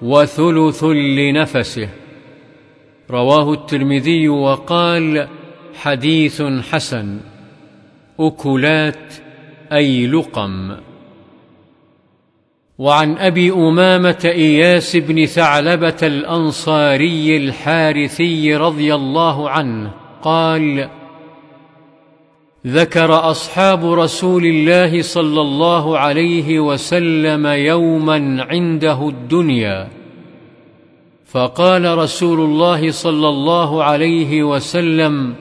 وثلث 0.02 0.84
لنفسه. 0.84 1.88
رواه 3.10 3.52
الترمذي 3.52 4.28
وقال 4.28 5.28
حديث 5.74 6.42
حسن 6.42 7.20
أكلات 8.20 9.23
أي 9.74 10.06
لقم. 10.06 10.76
وعن 12.78 13.18
أبي 13.18 13.52
أمامة 13.52 14.20
إياس 14.24 14.96
بن 14.96 15.26
ثعلبة 15.26 15.96
الأنصاري 16.02 17.36
الحارثي 17.36 18.56
رضي 18.56 18.94
الله 18.94 19.50
عنه 19.50 19.90
قال 20.22 20.88
ذكر 22.66 23.30
أصحاب 23.30 23.92
رسول 23.92 24.46
الله 24.46 25.02
صلى 25.02 25.40
الله 25.40 25.98
عليه 25.98 26.60
وسلم 26.60 27.46
يوما 27.46 28.46
عنده 28.50 29.08
الدنيا. 29.08 29.88
فقال 31.26 31.98
رسول 31.98 32.40
الله 32.40 32.90
صلى 32.90 33.28
الله 33.28 33.84
عليه 33.84 34.42
وسلم 34.42 35.34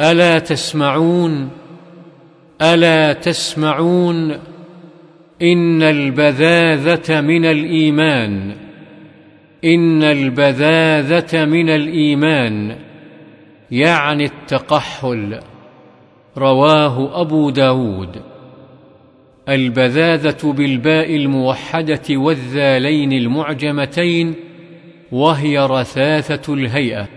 ألا 0.00 0.38
تسمعون؟ 0.38 1.57
ألا 2.62 3.12
تسمعون 3.12 4.38
إن 5.42 5.82
البذاذة 5.82 7.20
من 7.20 7.44
الإيمان؟ 7.44 8.52
إن 9.64 10.02
البذاذة 10.02 11.44
من 11.44 11.70
الإيمان 11.70 12.76
يعني 13.70 14.24
التقحل. 14.24 15.40
رواه 16.36 17.20
أبو 17.20 17.50
داود. 17.50 18.16
البذاذة 19.48 20.52
بالباء 20.52 21.16
الموحدة 21.16 22.02
والذالين 22.10 23.12
المعجمتين 23.12 24.34
وهي 25.12 25.58
رثاثة 25.58 26.54
الهيئة 26.54 27.08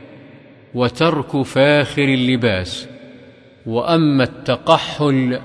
وترك 0.73 1.41
فاخر 1.41 2.03
اللباس. 2.03 2.90
وأما 3.65 4.23
التقحل 4.23 5.39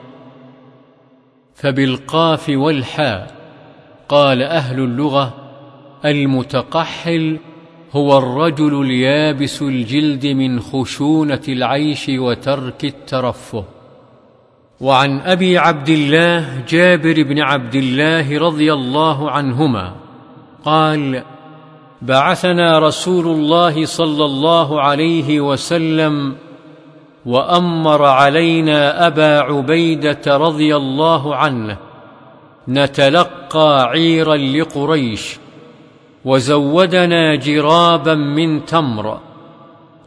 فبالقاف 1.55 2.49
والحاء 2.49 3.37
قال 4.09 4.43
أهل 4.43 4.81
اللغة 4.81 5.35
المتقحل 6.05 7.39
هو 7.93 8.19
الرجل 8.19 8.81
اليابس 8.83 9.63
الجلد 9.63 10.27
من 10.27 10.61
خشونة 10.61 11.43
العيش 11.49 12.09
وترك 12.09 12.85
الترفه. 12.85 13.65
وعن 14.81 15.21
أبي 15.21 15.59
عبد 15.59 15.89
الله 15.89 16.65
جابر 16.69 17.23
بن 17.23 17.39
عبد 17.39 17.75
الله 17.75 18.39
رضي 18.39 18.73
الله 18.73 19.31
عنهما 19.31 19.93
قال 20.65 21.23
بعثنا 22.03 22.79
رسول 22.79 23.27
الله 23.27 23.85
صلى 23.85 24.25
الله 24.25 24.81
عليه 24.81 25.41
وسلم 25.41 26.37
وأمر 27.27 28.05
علينا 28.05 29.07
أبا 29.07 29.41
عبيدة 29.41 30.37
رضي 30.37 30.77
الله 30.77 31.37
عنه 31.37 31.77
نتلقى 32.69 33.89
عيرا 33.91 34.37
لقريش 34.37 35.39
وزودنا 36.25 37.35
جرابا 37.35 38.15
من 38.15 38.65
تمر 38.65 39.19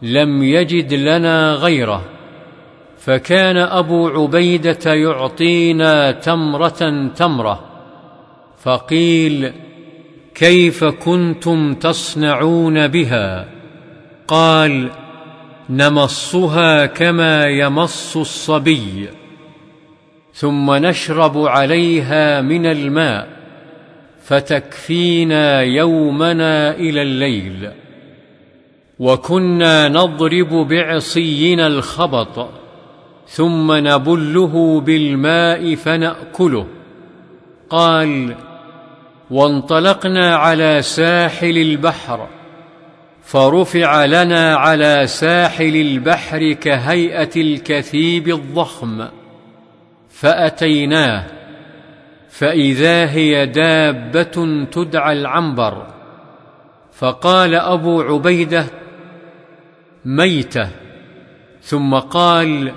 لم 0.02 0.44
يجد 0.44 0.94
لنا 0.94 1.54
غيره 1.54 2.02
فكان 2.98 3.58
أبو 3.58 4.08
عبيدة 4.08 4.94
يعطينا 4.94 6.12
تمرة 6.12 7.10
تمرة 7.16 7.60
فقيل 8.58 9.52
كيف 10.36 10.84
كنتم 10.84 11.74
تصنعون 11.74 12.88
بها؟ 12.88 13.48
قال 14.28 14.90
نمصها 15.70 16.86
كما 16.86 17.46
يمص 17.46 18.18
الصبي 18.18 19.10
ثم 20.34 20.74
نشرب 20.74 21.38
عليها 21.38 22.42
من 22.42 22.66
الماء 22.66 23.28
فتكفينا 24.24 25.62
يومنا 25.62 26.76
إلى 26.76 27.02
الليل. 27.02 27.70
وكنا 29.00 29.90
نضرب 29.90 30.68
بعصينا 30.68 31.68
الخبط 31.68 32.50
ثم 33.28 33.72
نبله 33.72 34.82
بالماء 34.82 35.76
فنأكله. 35.76 36.68
قال 37.70 38.36
وانطلقنا 39.32 40.36
على 40.36 40.82
ساحل 40.82 41.58
البحر 41.58 42.28
فرفع 43.30 44.06
لنا 44.06 44.56
على 44.56 45.08
ساحل 45.08 45.76
البحر 45.76 46.54
كهيئة 46.54 47.30
الكثيب 47.36 48.28
الضخم 48.28 49.06
فأتيناه 50.10 51.26
فإذا 52.30 53.10
هي 53.10 53.46
دابة 53.46 54.66
تدعى 54.72 55.14
العنبر. 55.14 55.88
فقال 56.94 57.56
أبو 57.56 58.02
عبيدة 58.02 58.66
ميتة. 60.06 60.70
ثم 61.62 61.96
قال 61.96 62.74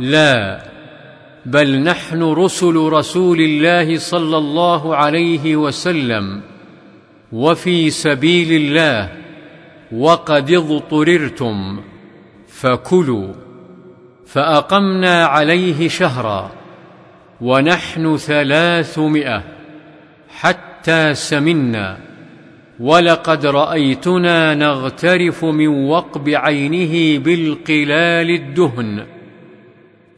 لا 0.00 0.62
بل 1.46 1.82
نحن 1.82 2.22
رسل 2.22 2.76
رسول 2.76 3.40
الله 3.40 3.98
صلى 3.98 4.36
الله 4.36 4.96
عليه 4.96 5.56
وسلم 5.56 6.40
وفي 7.32 7.90
سبيل 7.90 8.52
الله. 8.52 9.21
وقد 9.92 10.50
اضطررتم 10.50 11.80
فكلوا 12.48 13.32
فأقمنا 14.26 15.24
عليه 15.24 15.88
شهرا 15.88 16.50
ونحن 17.40 18.16
ثلاثمائة 18.16 19.42
حتى 20.28 21.14
سمنا 21.14 21.98
ولقد 22.80 23.46
رأيتنا 23.46 24.54
نغترف 24.54 25.44
من 25.44 25.68
وقب 25.68 26.28
عينه 26.28 27.18
بالقلال 27.18 28.30
الدهن 28.30 29.06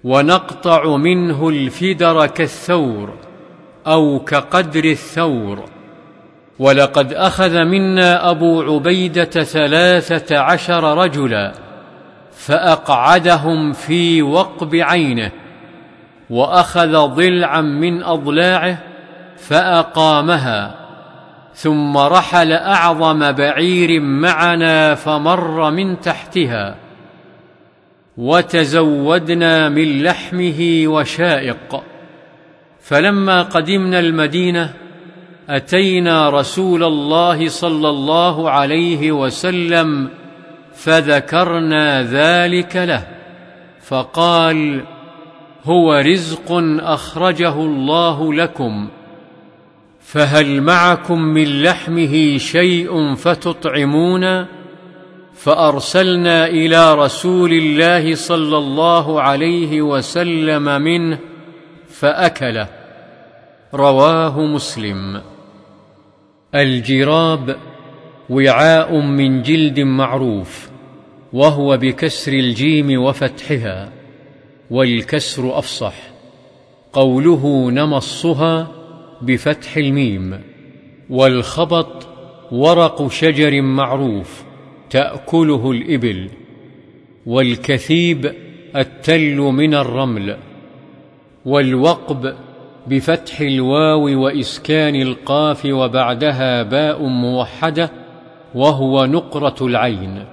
ونقطع 0.04 0.96
منه 0.96 1.48
الفدر 1.48 2.26
كالثور 2.26 3.14
أو 3.86 4.20
كقدر 4.20 4.84
الثور. 4.84 5.64
ولقد 6.58 7.12
أخذ 7.12 7.64
منا 7.64 8.30
أبو 8.30 8.62
عبيدة 8.62 9.24
ثلاثة 9.24 10.38
عشر 10.38 10.98
رجلا 10.98 11.52
فأقعدهم 12.36 13.72
في 13.72 14.22
وقب 14.22 14.74
عينه 14.74 15.30
وأخذ 16.30 17.06
ضلعا 17.06 17.60
من 17.60 18.02
أضلاعه 18.02 18.78
فأقامها 19.36 20.74
ثم 21.54 21.96
رحل 21.96 22.52
أعظم 22.52 23.32
بعير 23.32 24.00
معنا 24.00 24.94
فمر 24.94 25.70
من 25.70 26.00
تحتها 26.00 26.76
وتزودنا 28.16 29.68
من 29.68 30.02
لحمه 30.02 30.84
وشائق. 30.86 31.82
فلما 32.80 33.42
قدمنا 33.42 34.00
المدينة 34.00 34.74
أتينا 35.48 36.30
رسول 36.30 36.84
الله 36.84 37.48
صلى 37.48 37.88
الله 37.88 38.50
عليه 38.50 39.12
وسلم 39.12 40.08
فذكرنا 40.74 42.02
ذلك 42.02 42.76
له 42.76 43.06
فقال 43.82 44.84
هو 45.64 45.94
رزق 45.94 46.52
أخرجه 46.80 47.54
الله 47.54 48.34
لكم 48.34 48.88
فهل 50.00 50.60
معكم 50.62 51.20
من 51.20 51.62
لحمه 51.62 52.38
شيء 52.38 53.14
فتطعمون 53.14 54.46
فأرسلنا 55.34 56.46
إلى 56.46 56.94
رسول 56.94 57.52
الله 57.52 58.14
صلى 58.14 58.58
الله 58.58 59.22
عليه 59.22 59.82
وسلم 59.82 60.82
منه 60.82 61.18
فأكله. 61.90 62.68
رواه 63.74 64.40
مسلم. 64.40 65.20
الجراب 66.54 67.56
وعاء 68.30 69.00
من 69.00 69.42
جلد 69.42 69.80
معروف 69.80 70.70
وهو 71.32 71.76
بكسر 71.76 72.32
الجيم 72.32 73.02
وفتحها 73.02 73.92
والكسر 74.70 75.58
أفصح. 75.58 75.94
قوله 76.92 77.70
نمصها 77.70 78.68
بفتح 79.22 79.76
الميم 79.76 80.40
والخبط 81.10 82.08
ورق 82.52 83.08
شجر 83.08 83.62
معروف 83.62 84.44
تأكله 84.90 85.70
الإبل 85.70 86.30
والكثيب 87.26 88.32
التل 88.76 89.36
من 89.36 89.74
الرمل 89.74 90.36
والوقب 91.44 92.34
بفتح 92.86 93.40
الواو 93.40 94.24
وإسكان 94.24 95.02
القاف 95.02 95.64
وبعدها 95.64 96.62
باء 96.62 97.02
موحدة 97.02 97.90
وهو 98.54 99.04
نقرة 99.04 99.66
العين 99.66 100.24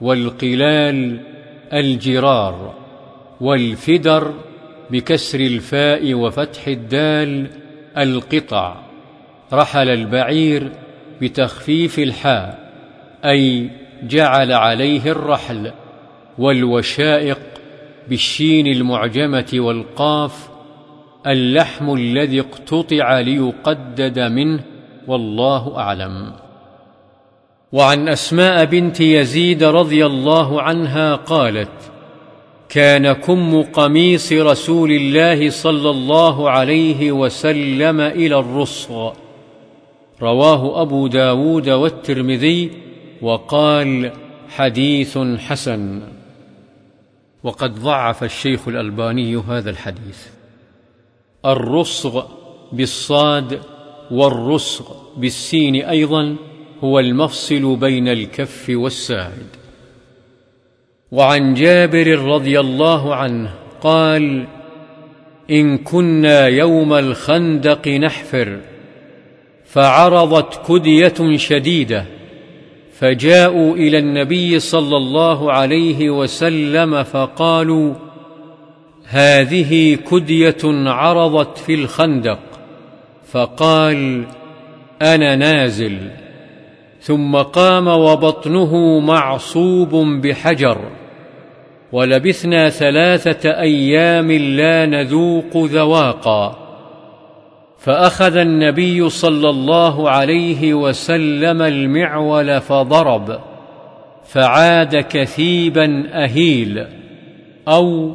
والقلال 0.00 1.20
الجرار 1.72 2.74
والفدر 3.40 4.34
بكسر 4.90 5.40
الفاء 5.40 6.14
وفتح 6.14 6.68
الدال 6.68 7.46
القطع 7.98 8.76
رحل 9.52 9.88
البعير 9.88 10.72
بتخفيف 11.20 11.98
الحاء 11.98 12.70
أي 13.24 13.70
جعل 14.02 14.52
عليه 14.52 15.10
الرحل 15.10 15.72
والوشائق 16.38 17.38
بالشين 18.08 18.66
المعجمة 18.66 19.50
والقاف 19.54 20.48
اللحم 21.28 21.94
الذي 21.94 22.40
اقتطع 22.40 23.20
ليقدد 23.20 24.18
منه 24.18 24.60
والله 25.06 25.78
أعلم. 25.78 26.32
وعن 27.72 28.08
أسماء 28.08 28.64
بنت 28.64 29.00
يزيد 29.00 29.64
رضي 29.64 30.06
الله 30.06 30.62
عنها 30.62 31.14
قالت 31.14 31.68
كان 32.68 33.12
كم 33.12 33.62
قميص 33.62 34.32
رسول 34.32 34.90
الله 34.90 35.50
صلى 35.50 35.90
الله 35.90 36.50
عليه 36.50 37.12
وسلم 37.12 38.00
إلى 38.00 38.38
الرصغ 38.38 39.12
رواه 40.22 40.82
أبو 40.82 41.06
داود 41.06 41.68
والترمذي 41.68 42.70
وقال 43.22 44.12
حديث 44.48 45.18
حسن. 45.18 46.02
وقد 47.42 47.74
ضعف 47.74 48.24
الشيخ 48.24 48.68
الألباني 48.68 49.36
هذا 49.36 49.70
الحديث. 49.70 50.37
الرصغ 51.46 52.24
بالصاد 52.72 53.60
والرسغ 54.10 54.84
بالسين 55.16 55.76
أيضا 55.76 56.36
هو 56.84 56.98
المفصل 56.98 57.76
بين 57.76 58.08
الكف 58.08 58.66
والساعد 58.70 59.46
وعن 61.12 61.54
جابر 61.54 62.18
رضي 62.18 62.60
الله 62.60 63.14
عنه 63.14 63.54
قال 63.80 64.46
إن 65.50 65.78
كنا 65.78 66.46
يوم 66.46 66.92
الخندق 66.92 67.88
نحفر 67.88 68.60
فعرضت 69.64 70.66
كدية 70.68 71.36
شديدة 71.36 72.06
فجاءوا 72.92 73.76
إلى 73.76 73.98
النبي 73.98 74.58
صلى 74.58 74.96
الله 74.96 75.52
عليه 75.52 76.10
وسلم 76.10 77.02
فقالوا 77.02 77.94
هذه 79.10 79.94
كدية 80.10 80.56
عرضت 80.64 81.58
في 81.58 81.74
الخندق 81.74 82.38
فقال 83.32 84.24
أنا 85.02 85.36
نازل. 85.36 85.98
ثم 87.00 87.36
قام 87.36 87.88
وبطنه 87.88 89.00
معصوب 89.00 89.94
بحجر. 89.94 90.78
ولبثنا 91.92 92.68
ثلاثة 92.68 93.60
أيام 93.60 94.32
لا 94.32 94.86
نذوق 94.86 95.56
ذواقا. 95.56 96.68
فأخذ 97.78 98.36
النبي 98.36 99.08
صلى 99.08 99.50
الله 99.50 100.10
عليه 100.10 100.74
وسلم 100.74 101.62
المعول 101.62 102.60
فضرب 102.60 103.38
فعاد 104.24 104.96
كثيبا 104.96 106.08
أهيل 106.12 106.86
أو 107.68 108.14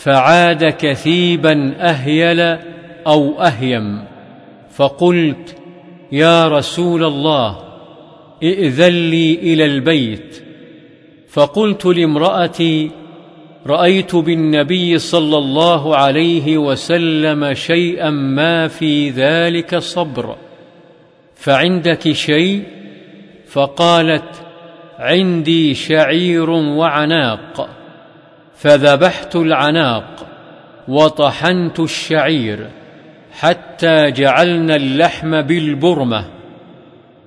فعاد 0.00 0.64
كثيبا 0.64 1.74
أهيل 1.80 2.40
أو 3.06 3.40
أهيم. 3.40 4.04
فقلت 4.70 5.56
يا 6.12 6.48
رسول 6.48 7.04
الله 7.04 7.58
ائذن 8.42 9.10
لي 9.10 9.34
إلى 9.34 9.64
البيت. 9.64 10.42
فقلت 11.28 11.86
لامرأتي 11.86 12.90
رأيت 13.66 14.16
بالنبي 14.16 14.98
صلى 14.98 15.38
الله 15.38 15.96
عليه 15.96 16.58
وسلم 16.58 17.54
شيئا 17.54 18.10
ما 18.10 18.68
في 18.68 19.10
ذلك 19.10 19.78
صبر. 19.78 20.36
فعندك 21.34 22.12
شيء؟ 22.12 22.62
فقالت 23.46 24.42
عندي 24.98 25.74
شعير 25.74 26.50
وعناق. 26.50 27.79
فذبحت 28.60 29.36
العناق 29.36 30.26
وطحنت 30.88 31.80
الشعير 31.80 32.66
حتى 33.32 34.10
جعلنا 34.10 34.76
اللحم 34.76 35.42
بالبرمة. 35.42 36.24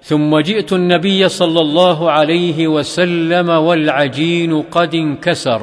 ثم 0.03 0.39
جئت 0.39 0.73
النبي 0.73 1.29
صلى 1.29 1.61
الله 1.61 2.11
عليه 2.11 2.67
وسلم 2.67 3.49
والعجين 3.49 4.61
قد 4.61 4.95
انكسر 4.95 5.61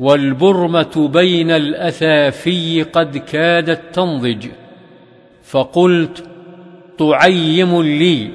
والبرمة 0.00 1.08
بين 1.12 1.50
الأثافي 1.50 2.82
قد 2.82 3.16
كادت 3.16 3.80
تنضج. 3.94 4.46
فقلت 5.44 6.24
تعيم 6.98 7.82
لي 7.82 8.30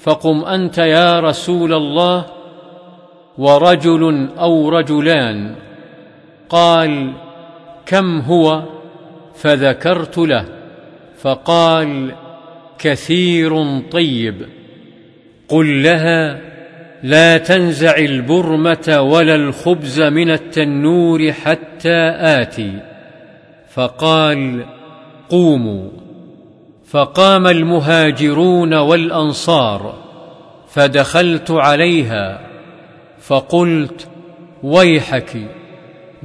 فقم 0.00 0.44
أنت 0.44 0.78
يا 0.78 1.20
رسول 1.20 1.72
الله 1.74 2.33
ورجل 3.38 4.28
أو 4.38 4.68
رجلان. 4.68 5.54
قال 6.48 7.12
كم 7.86 8.20
هو؟ 8.20 8.62
فذكرت 9.36 10.18
له. 10.18 10.44
فقال 11.18 12.12
كثير 12.78 13.80
طيب. 13.80 14.34
قل 15.48 15.82
لها 15.82 16.40
لا 17.02 17.38
تنزع 17.38 17.96
البرمة 17.96 19.00
ولا 19.00 19.34
الخبز 19.34 20.00
من 20.00 20.30
التنور 20.30 21.32
حتى 21.32 22.14
آتي. 22.16 22.72
فقال 23.70 24.64
قوموا. 25.28 25.88
فقام 26.90 27.46
المهاجرون 27.46 28.74
والأنصار 28.74 29.94
فدخلت 30.68 31.50
عليها. 31.50 32.53
فقلت 33.26 34.08
ويحك 34.62 35.36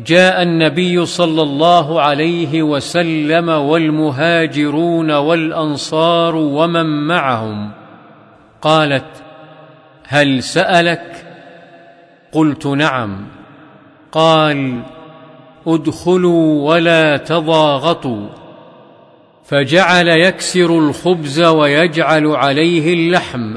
جاء 0.06 0.42
النبي 0.42 1.06
صلى 1.06 1.42
الله 1.42 2.02
عليه 2.02 2.64
وسلم 2.64 3.50
والمهاجرون 3.50 5.12
والأنصار 5.12 6.36
ومن 6.36 7.08
معهم. 7.08 7.72
قالت 8.62 9.24
هل 10.08 10.44
سألك؟ 10.44 11.26
قلت 12.32 12.68
نعم. 12.68 13.26
قال 14.12 14.82
ادخلوا 15.68 16.70
ولا 16.70 17.18
تضاغطوا. 17.18 18.28
فجعل 19.46 20.08
يكسر 20.08 20.80
الخبز 20.80 21.42
ويجعل 21.42 22.28
عليه 22.28 22.94
اللحم. 22.94 23.56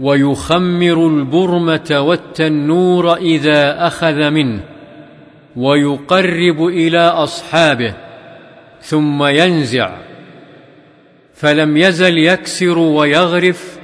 ويخمر 0.00 1.08
البرمة 1.08 1.96
والتنور 2.00 3.14
إذا 3.14 3.86
أخذ 3.86 4.30
منه 4.30 4.60
ويقرب 5.56 6.66
إلى 6.66 7.00
أصحابه 7.00 7.94
ثم 8.80 9.24
ينزع. 9.24 9.90
فلم 11.34 11.76
يزل 11.76 12.18
يكسر 12.18 12.78
ويغرف 12.78 13.78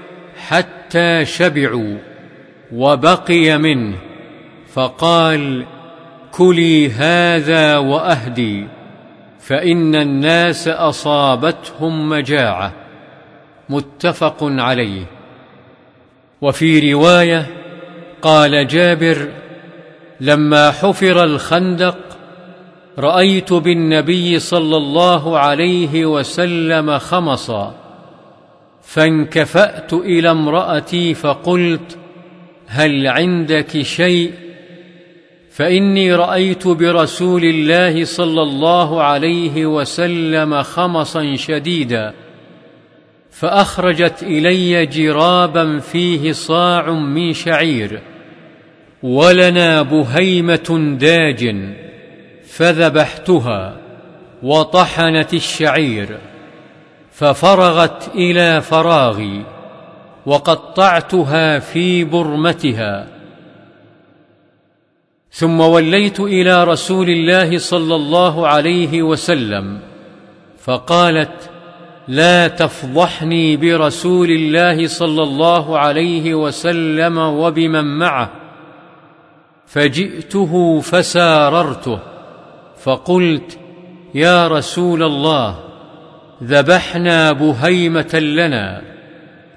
حتى 0.48 1.24
شبعوا 1.24 1.98
وبقي 2.72 3.58
منه 3.58 3.96
فقال 4.72 5.66
كلي 6.32 6.90
هذا 6.90 7.76
وأهدي 7.76 8.66
فإن 9.40 9.94
الناس 9.94 10.68
أصابتهم 10.68 12.08
مجاعة. 12.08 12.72
متفق 13.68 14.36
عليه. 14.40 15.21
وفي 16.42 16.92
رواية 16.92 17.46
قال 18.22 18.66
جابر 18.66 19.28
لما 20.20 20.70
حفر 20.70 21.24
الخندق 21.24 21.98
رأيت 22.98 23.52
بالنبي 23.52 24.38
صلى 24.38 24.76
الله 24.76 25.38
عليه 25.38 26.06
وسلم 26.06 26.98
خمصا 26.98 27.74
فانكفأت 28.82 29.92
إلى 29.92 30.30
امرأتي 30.30 31.14
فقلت 31.14 31.98
هل 32.66 33.06
عندك 33.06 33.82
شيء؟ 33.82 34.32
فإني 35.50 36.14
رأيت 36.14 36.68
برسول 36.68 37.44
الله 37.44 38.04
صلى 38.04 38.42
الله 38.42 39.02
عليه 39.02 39.66
وسلم 39.66 40.62
خمصا 40.62 41.36
شديدا 41.36 42.14
فأخرجت 43.32 44.22
إلي 44.22 44.86
جرابا 44.86 45.78
فيه 45.78 46.32
صاع 46.32 46.90
من 46.90 47.32
شعير 47.32 48.00
ولنا 49.02 49.82
بهيمة 49.82 50.96
داج 51.00 51.56
فذبحتها 52.46 53.76
وطحنت 54.42 55.34
الشعير 55.34 56.18
ففرغت 57.12 58.10
إلى 58.14 58.60
فراغي 58.60 59.44
وقطعتها 60.26 61.58
في 61.58 62.04
برمتها. 62.04 63.06
ثم 65.30 65.60
وليت 65.60 66.20
إلى 66.20 66.64
رسول 66.64 67.08
الله 67.10 67.58
صلى 67.58 67.94
الله 67.94 68.48
عليه 68.48 69.02
وسلم 69.02 69.80
فقالت 70.58 71.51
لا 72.08 72.48
تفضحني 72.48 73.56
برسول 73.56 74.30
الله 74.30 74.86
صلى 74.86 75.22
الله 75.22 75.78
عليه 75.78 76.34
وسلم 76.34 77.18
وبمن 77.18 77.98
معه. 77.98 78.30
فجئته 79.66 80.80
فساررته 80.80 81.98
فقلت 82.82 83.58
يا 84.14 84.48
رسول 84.48 85.02
الله 85.02 85.58
ذبحنا 86.42 87.32
بهيمة 87.32 88.14
لنا 88.14 88.82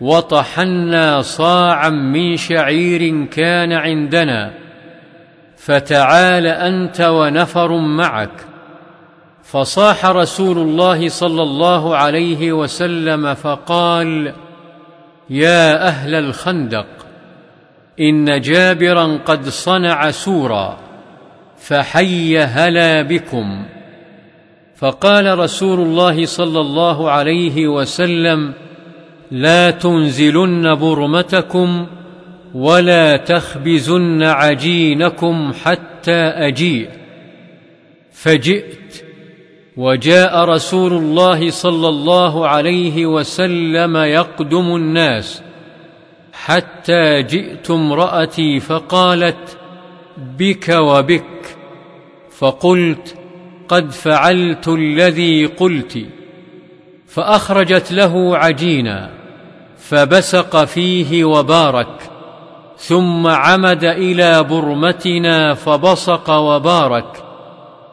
وطحنا 0.02 1.22
صاعا 1.22 1.90
من 1.90 2.38
شعير 2.38 3.26
كان 3.26 3.72
عندنا 3.72 4.54
فتعال 5.58 6.48
أنت 6.48 7.02
ونفر 7.02 7.78
معك. 7.78 8.55
فصاح 9.46 10.06
رسول 10.06 10.58
الله 10.58 11.10
صلى 11.10 11.44
الله 11.44 11.96
عليه 11.96 12.52
وسلم 12.54 13.34
فقال 13.34 14.34
يا 15.30 15.88
أهل 15.88 16.16
الخندق 16.16 16.86
إن 18.00 18.42
جابرا 18.42 19.20
قد 19.26 19.50
صنع 19.50 20.12
سورا 20.12 20.78
فحي 21.58 22.40
هلا 22.40 23.02
بكم. 23.02 23.66
فقال 24.76 25.40
رسول 25.40 25.80
الله 25.80 26.26
صلى 26.26 26.60
الله 26.60 27.12
عليه 27.12 27.68
وسلم 27.68 28.54
لا 29.32 29.72
تنزلن 29.72 30.76
برمتكم 30.76 31.88
ولا 32.54 33.18
تخبزن 33.18 34.24
عجينكم 34.24 35.54
حتى 35.64 36.22
أجيء 36.22 36.90
فجئت 38.12 39.05
وجاء 39.78 40.44
رسول 40.46 40.94
الله 40.94 41.50
صلى 41.50 41.88
الله 41.90 42.48
عليه 42.48 43.06
وسلم 43.06 43.98
يقدم 43.98 44.76
الناس 44.76 45.42
حتى 46.34 47.22
جئت 47.22 47.72
امرأتي 47.72 48.60
فقالت 48.60 49.58
بك 50.18 50.70
وبك. 50.70 51.58
فقلت 52.38 53.16
قد 53.68 53.92
فعلت 53.92 54.68
الذي 54.68 55.46
قلت. 55.46 56.06
فأخرجت 57.08 57.92
له 57.92 58.38
عجينا 58.38 59.10
فبسق 59.78 60.64
فيه 60.64 61.24
وبارك 61.24 62.12
ثم 62.78 63.28
عمد 63.28 63.84
إلى 63.84 64.44
برمتنا 64.44 65.54
فبصق 65.54 66.30
وبارك 66.30 67.24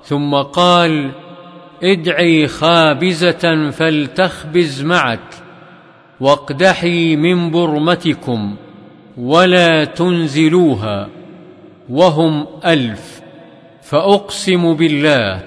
ثم 0.05 0.35
قال 0.35 1.11
ادعي 1.85 2.47
خابزة 2.47 3.70
فلتخبز 3.70 4.83
معك 4.83 5.20
واقدحي 6.20 7.16
من 7.16 7.51
برمتكم 7.51 8.57
ولا 9.18 9.85
تنزلوها 9.85 11.09
وهم 11.91 12.47
ألف 12.66 13.20
فأقسم 13.83 14.74
بالله 14.74 15.41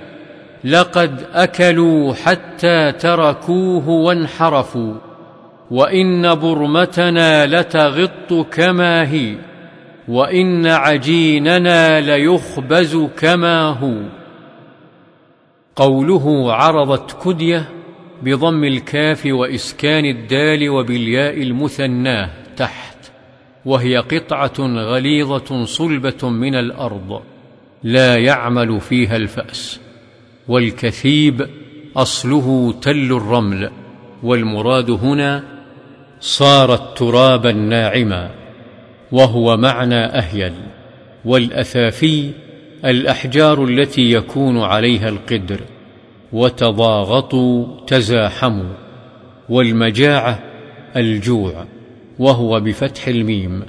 لقد 0.64 1.26
أكلوا 1.34 2.14
حتى 2.14 2.92
تركوه 2.92 3.90
وانحرفوا 3.90 4.94
وإن 5.72 6.36
برمتنا 6.36 7.46
لتغط 7.46 8.34
كما 8.52 9.12
هي 9.12 9.36
وإن 10.08 10.68
عجيننا 10.68 12.02
ليخبز 12.02 13.08
كما 13.18 13.62
هو. 13.62 14.25
قوله 15.76 16.54
عرضت 16.54 17.24
كدية 17.24 17.70
بضم 18.24 18.64
الكاف 18.64 19.26
وإسكان 19.26 20.06
الدال 20.06 20.70
وبالياء 20.70 21.42
المثناه 21.42 22.30
تحت 22.58 22.98
وهي 23.66 23.98
قطعة 23.98 24.60
غليظة 24.60 25.66
صلبة 25.66 26.30
من 26.30 26.56
الأرض 26.56 27.22
لا 27.84 28.16
يعمل 28.16 28.80
فيها 28.80 29.16
الفأس 29.16 29.80
والكثيب 30.48 31.48
أصله 31.96 32.74
تل 32.82 33.12
الرمل 33.12 33.72
والمراد 34.24 34.92
هنا 34.92 35.44
صارت 36.20 36.98
ترابا 36.98 37.52
ناعما 37.52 38.30
وهو 39.12 39.58
معنى 39.58 40.06
أهيل 40.06 40.54
والأثافي 41.26 42.32
الأحجار 42.86 43.64
التي 43.64 44.12
يكون 44.12 44.60
عليها 44.60 45.10
القدر 45.10 45.60
وتضاغطوا 46.34 47.66
تزاحموا 47.88 48.74
والمجاعة 49.50 50.40
الجوع 50.96 51.66
وهو 52.20 52.60
بفتح 52.60 53.08
الميم 53.08 53.64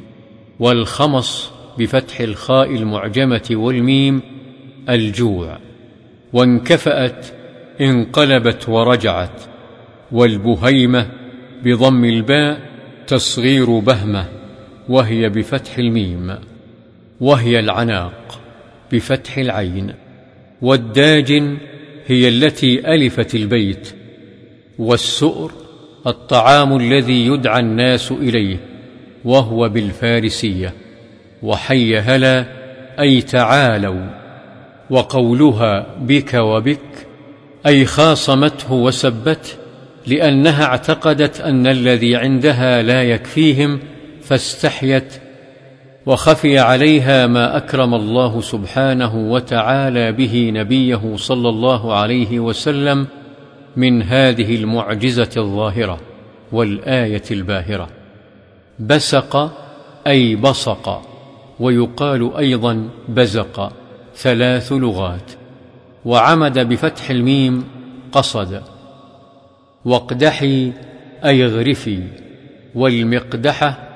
والخمص 0.61 1.51
بفتح 1.79 2.21
الخاء 2.21 2.75
المعجمة 2.75 3.49
والميم 3.51 4.21
الجوع. 4.89 5.59
وانكفأت 6.33 7.27
انقلبت 7.81 8.69
ورجعت 8.69 9.43
والبهيمة 10.13 11.07
بضم 11.65 12.05
الباء 12.05 12.61
تصغير 13.07 13.79
بهمة 13.79 14.25
وهي 14.89 15.29
بفتح 15.29 15.79
الميم 15.79 16.35
وهي 17.21 17.59
العناق. 17.59 18.46
بفتح 18.93 19.39
العين. 19.39 19.95
والداجن 20.63 21.57
هي 22.07 22.29
التي 22.29 22.95
ألفت 22.95 23.35
البيت. 23.35 23.89
والسؤر 24.79 25.53
الطعام 26.07 26.77
الذي 26.77 27.27
يدعى 27.27 27.61
الناس 27.61 28.13
إليه 28.13 28.57
وهو 29.25 29.69
بالفارسية. 29.69 30.73
وحي 31.43 31.99
هلا 31.99 32.47
أي 33.01 33.23
تعالوا. 33.23 34.07
وقولها 34.91 35.87
بك 36.01 36.35
وبك 36.35 37.07
أي 37.67 37.85
خاصمته 37.85 38.73
وسبته 38.73 39.51
لأنها 40.07 40.65
اعتقدت 40.65 41.41
أن 41.41 41.67
الذي 41.67 42.17
عندها 42.17 42.83
لا 42.83 43.03
يكفيهم 43.03 43.81
فاستحيت 44.23 45.13
وخفي 46.07 46.59
عليها 46.59 47.27
ما 47.27 47.57
أكرم 47.57 47.95
الله 47.95 48.41
سبحانه 48.41 49.17
وتعالى 49.17 50.13
به 50.13 50.51
نبيه 50.55 51.17
صلى 51.17 51.49
الله 51.49 51.95
عليه 51.95 52.41
وسلم 52.41 53.07
من 53.77 54.03
هذه 54.03 54.57
المعجزة 54.57 55.31
الظاهرة 55.37 56.01
والآية 56.53 57.23
الباهرة. 57.31 57.89
بسق 58.79 59.53
أي 60.07 60.37
بصق 60.37 61.03
ويقال 61.61 62.37
أيضا 62.37 62.89
بزق 63.09 63.73
ثلاث 64.17 64.73
لغات 64.73 65.31
وعمد 66.05 66.59
بفتح 66.59 67.11
الميم 67.11 67.65
قصد. 68.13 68.63
واقدحي 69.85 70.73
أي 71.25 71.45
اغرفي 71.45 72.03
والمقدحة 72.75 73.89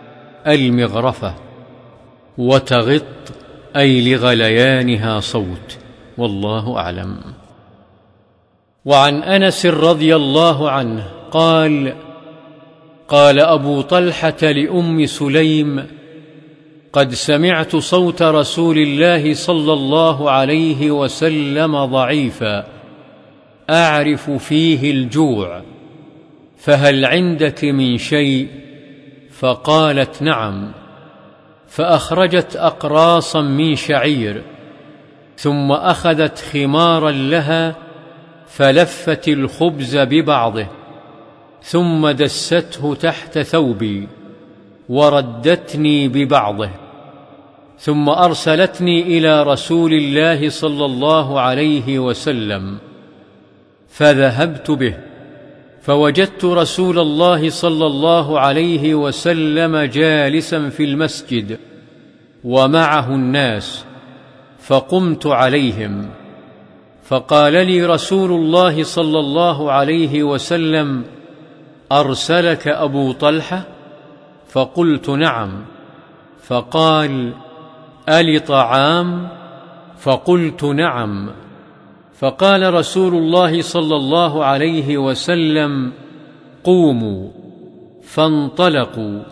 المغرفة. 0.46 1.49
وتغط 2.40 3.02
أي 3.76 4.14
لغليانها 4.14 5.20
صوت 5.20 5.78
والله 6.18 6.76
أعلم. 6.76 7.16
وعن 8.84 9.22
أنس 9.22 9.66
رضي 9.66 10.16
الله 10.16 10.70
عنه 10.70 11.04
قال 11.30 11.94
قال 13.08 13.40
أبو 13.40 13.80
طلحة 13.80 14.42
لأم 14.42 15.06
سليم 15.06 15.86
قد 16.92 17.14
سمعت 17.14 17.76
صوت 17.76 18.22
رسول 18.22 18.78
الله 18.78 19.34
صلى 19.34 19.72
الله 19.72 20.30
عليه 20.30 20.90
وسلم 20.90 21.84
ضعيفا 21.84 22.66
أعرف 23.70 24.30
فيه 24.30 24.90
الجوع 24.90 25.62
فهل 26.58 27.04
عندك 27.04 27.64
من 27.64 27.98
شيء؟ 27.98 28.48
فقالت 29.30 30.22
نعم. 30.22 30.79
فأخرجت 31.70 32.56
أقراصا 32.56 33.40
من 33.40 33.76
شعير 33.76 34.42
ثم 35.36 35.72
أخذت 35.72 36.38
خمارا 36.38 37.10
لها 37.10 37.76
فلفت 38.46 39.28
الخبز 39.28 39.96
ببعضه 39.96 40.66
ثم 41.62 42.10
دسته 42.10 42.94
تحت 42.94 43.38
ثوبي 43.38 44.08
وردتني 44.88 46.08
ببعضه 46.08 46.70
ثم 47.78 48.08
أرسلتني 48.08 49.02
إلى 49.02 49.42
رسول 49.42 49.92
الله 49.92 50.48
صلى 50.48 50.84
الله 50.84 51.40
عليه 51.40 51.98
وسلم 51.98 52.78
فذهبت 53.88 54.70
به. 54.70 55.09
فوجدت 55.82 56.44
رسول 56.44 56.98
الله 56.98 57.50
صلى 57.50 57.86
الله 57.86 58.40
عليه 58.40 58.94
وسلم 58.94 59.76
جالسا 59.76 60.68
في 60.68 60.84
المسجد 60.84 61.58
ومعه 62.44 63.14
الناس 63.14 63.84
فقمت 64.58 65.26
عليهم. 65.26 66.10
فقال 67.04 67.52
لي 67.52 67.84
رسول 67.84 68.32
الله 68.32 68.82
صلى 68.82 69.18
الله 69.18 69.72
عليه 69.72 70.22
وسلم 70.22 71.04
أرسلك 71.92 72.68
أبو 72.68 73.12
طلحة؟ 73.12 73.62
فقلت 74.48 75.10
نعم. 75.10 75.64
فقال 76.42 77.32
ألي 78.08 78.38
طعام؟ 78.38 79.28
فقلت 79.98 80.64
نعم. 80.64 81.30
فقال 82.20 82.74
رسول 82.74 83.14
الله 83.14 83.62
صلى 83.62 83.96
الله 83.96 84.44
عليه 84.44 84.98
وسلم 84.98 85.92
قوموا 86.64 87.28
فانطلقوا 88.02 89.22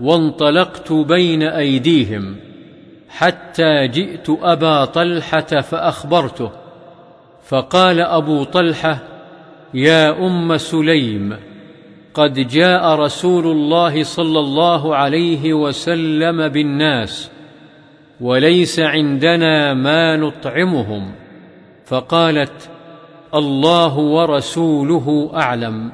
وانطلقت 0.00 0.92
بين 0.92 1.42
أيديهم 1.42 2.36
حتى 3.08 3.88
جئت 3.88 4.26
أبا 4.42 4.84
طلحة 4.84 5.60
فأخبرته 5.60 6.50
فقال 7.48 8.00
أبو 8.00 8.44
طلحة 8.44 8.98
يا 9.74 10.26
أم 10.26 10.56
سليم 10.56 11.36
قد 12.14 12.48
جاء 12.48 12.94
رسول 12.94 13.46
الله 13.46 14.02
صلى 14.02 14.38
الله 14.38 14.96
عليه 14.96 15.54
وسلم 15.54 16.48
بالناس 16.48 17.30
وليس 18.20 18.80
عندنا 18.80 19.74
ما 19.74 20.16
نطعمهم 20.16 21.25
فقالت 21.86 22.70
الله 23.34 23.98
ورسوله 23.98 25.30
أعلم. 25.34 25.90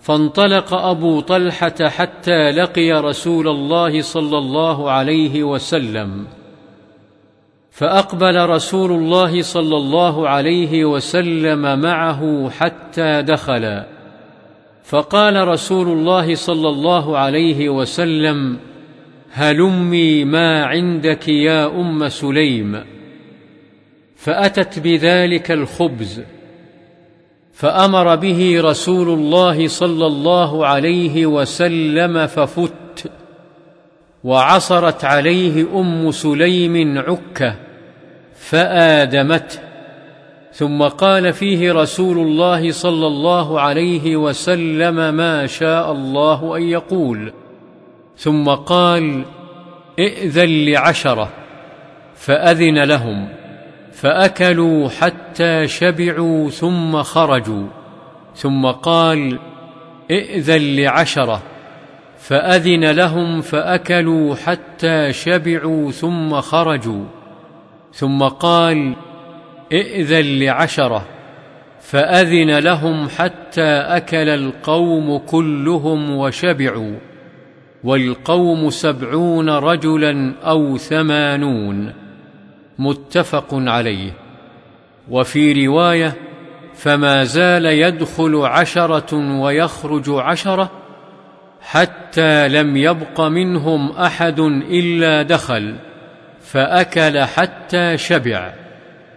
فانطلق 0.00 0.74
أبو 0.74 1.20
طلحة 1.20 1.88
حتى 1.88 2.50
لقي 2.50 2.92
رسول 2.92 3.48
الله 3.48 4.02
صلى 4.02 4.38
الله 4.38 4.90
عليه 4.90 5.42
وسلم. 5.44 6.26
فأقبل 7.70 8.48
رسول 8.48 8.92
الله 8.92 9.42
صلى 9.42 9.76
الله 9.76 10.28
عليه 10.28 10.84
وسلم 10.84 11.78
معه 11.78 12.50
حتى 12.50 13.22
دخلا 13.22 13.86
فقال 14.84 15.48
رسول 15.48 15.88
الله 15.88 16.34
صلى 16.34 16.68
الله 16.68 17.18
عليه 17.18 17.68
وسلم 17.68 18.58
هلمي 19.32 20.24
ما 20.24 20.64
عندك 20.64 21.28
يا 21.28 21.66
أم 21.66 22.08
سليم. 22.08 22.99
فأتت 24.20 24.78
بذلك 24.78 25.50
الخبز 25.50 26.22
فأمر 27.52 28.16
به 28.16 28.60
رسول 28.60 29.08
الله 29.08 29.68
صلى 29.68 30.06
الله 30.06 30.66
عليه 30.66 31.26
وسلم 31.26 32.26
ففت 32.26 33.10
وعصرت 34.24 35.04
عليه 35.04 35.80
أم 35.80 36.10
سليم 36.10 36.98
عكة 36.98 37.54
فآدمته. 38.36 39.58
ثم 40.52 40.82
قال 40.82 41.32
فيه 41.32 41.72
رسول 41.72 42.18
الله 42.18 42.72
صلى 42.72 43.06
الله 43.06 43.60
عليه 43.60 44.16
وسلم 44.16 45.14
ما 45.14 45.46
شاء 45.46 45.92
الله 45.92 46.56
أن 46.56 46.62
يقول. 46.62 47.32
ثم 48.16 48.48
قال 48.48 49.24
ائذن 49.98 50.64
لعشرة 50.64 51.28
فأذن 52.14 52.84
لهم. 52.84 53.39
فأكلوا 53.92 54.88
حتى 54.88 55.66
شبعوا 55.66 56.50
ثم 56.50 57.02
خرجوا. 57.02 57.66
ثم 58.34 58.66
قال 58.66 59.38
ائذن 60.10 60.76
لعشرة. 60.76 61.42
فأذن 62.18 62.90
لهم 62.90 63.40
فأكلوا 63.40 64.34
حتى 64.34 65.12
شبعوا 65.12 65.90
ثم 65.90 66.40
خرجوا. 66.40 67.04
ثم 67.92 68.22
قال 68.22 68.96
ائذن 69.72 70.38
لعشرة. 70.38 71.06
فأذن 71.80 72.58
لهم 72.58 73.08
حتى 73.08 73.70
أكل 73.70 74.28
القوم 74.28 75.18
كلهم 75.18 76.10
وشبعوا. 76.10 76.96
والقوم 77.84 78.70
سبعون 78.70 79.50
رجلا 79.50 80.32
أو 80.44 80.76
ثمانون. 80.76 81.99
متفق 82.80 83.48
عليه. 83.52 84.12
وفي 85.10 85.66
رواية 85.66 86.16
فما 86.74 87.24
زال 87.24 87.66
يدخل 87.66 88.36
عشرة 88.36 89.40
ويخرج 89.40 90.04
عشرة 90.08 90.70
حتى 91.60 92.48
لم 92.48 92.76
يبق 92.76 93.20
منهم 93.20 93.90
أحد 93.92 94.40
إلا 94.70 95.22
دخل 95.22 95.76
فأكل 96.40 97.20
حتى 97.20 97.98
شبع 97.98 98.52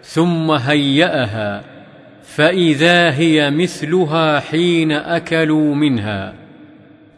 ثم 0.04 0.52
هيأها 0.52 1.64
فإذا 2.24 3.12
هي 3.12 3.52
مثلها 3.52 4.40
حين 4.40 4.92
أكلوا 4.92 5.76
منها. 5.76 6.34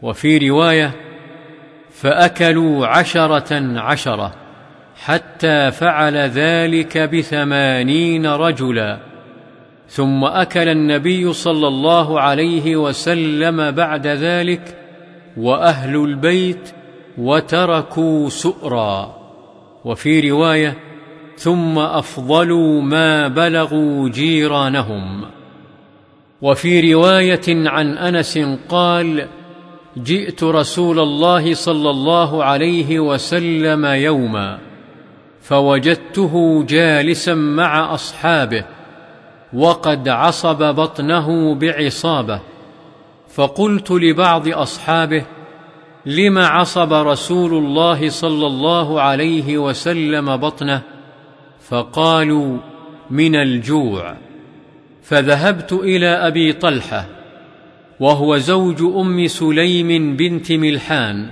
وفي 0.02 0.48
رواية 0.48 0.90
فأكلوا 1.90 2.86
عشرة 2.86 3.80
عشرة. 3.80 4.45
حتى 4.96 5.70
فعل 5.70 6.16
ذلك 6.16 6.98
بثمانين 6.98 8.26
رجلا. 8.26 8.98
ثم 9.88 10.24
أكل 10.24 10.68
النبي 10.68 11.32
صلى 11.32 11.68
الله 11.68 12.20
عليه 12.20 12.76
وسلم 12.76 13.70
بعد 13.70 14.06
ذلك 14.06 14.78
وأهل 15.36 15.96
البيت 15.96 16.70
وتركوا 17.18 18.28
سؤرا. 18.28 19.16
وفي 19.84 20.30
رواية 20.30 20.76
ثم 21.36 21.78
أفضلوا 21.78 22.82
ما 22.82 23.28
بلغوا 23.28 24.08
جيرانهم. 24.08 25.24
وفي 26.42 26.94
رواية 26.94 27.68
عن 27.68 27.98
أنس 27.98 28.38
قال 28.68 29.26
جئت 29.96 30.44
رسول 30.44 30.98
الله 30.98 31.54
صلى 31.54 31.90
الله 31.90 32.44
عليه 32.44 33.00
وسلم 33.00 33.84
يوما. 33.86 34.65
فوجدته 35.48 36.64
جالسا 36.68 37.34
مع 37.34 37.94
أصحابه 37.94 38.64
وقد 39.52 40.08
عصب 40.08 40.74
بطنه 40.74 41.54
بعصابة 41.54 42.40
فقلت 43.34 43.90
لبعض 43.90 44.48
أصحابه 44.48 45.24
لم 46.06 46.38
عصب 46.38 46.92
رسول 46.92 47.54
الله 47.54 48.08
صلى 48.08 48.46
الله 48.46 49.00
عليه 49.00 49.58
وسلم 49.58 50.36
بطنه؟ 50.36 50.82
فقالوا 51.60 52.58
من 53.10 53.36
الجوع. 53.36 54.14
فذهبت 55.02 55.72
إلى 55.72 56.08
أبي 56.08 56.52
طلحة 56.52 57.06
وهو 58.00 58.36
زوج 58.36 58.82
أم 58.82 59.26
سليم 59.26 60.16
بنت 60.16 60.52
ملحان 60.52 61.28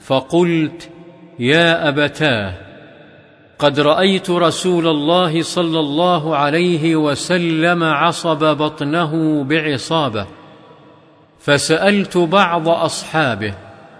فقلت 0.00 0.90
يا 1.38 1.88
أبتاه 1.88 2.69
قد 3.60 3.80
رأيت 3.80 4.30
رسول 4.30 4.86
الله 4.86 5.42
صلى 5.42 5.80
الله 5.80 6.36
عليه 6.36 6.96
وسلم 6.96 7.84
عصب 7.84 8.56
بطنه 8.56 9.44
بعصابة 9.44 10.26
فسألت 11.40 12.16
بعض 12.16 12.68
أصحابه 12.68 13.54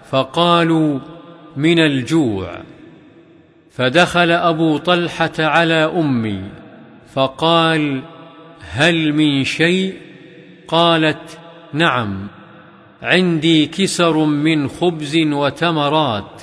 فقالوا 0.09 0.99
من 1.57 1.79
الجوع 1.79 2.61
فدخل 3.71 4.31
أبو 4.31 4.77
طلحة 4.77 5.31
على 5.39 5.73
أمي 5.73 6.41
فقال 7.13 8.01
هل 8.61 9.13
من 9.13 9.43
شيء؟ 9.43 9.93
قالت 10.67 11.39
نعم 11.73 12.27
عندي 13.01 13.65
كسر 13.65 14.17
من 14.25 14.67
خبز 14.67 15.17
وتمرات. 15.17 16.41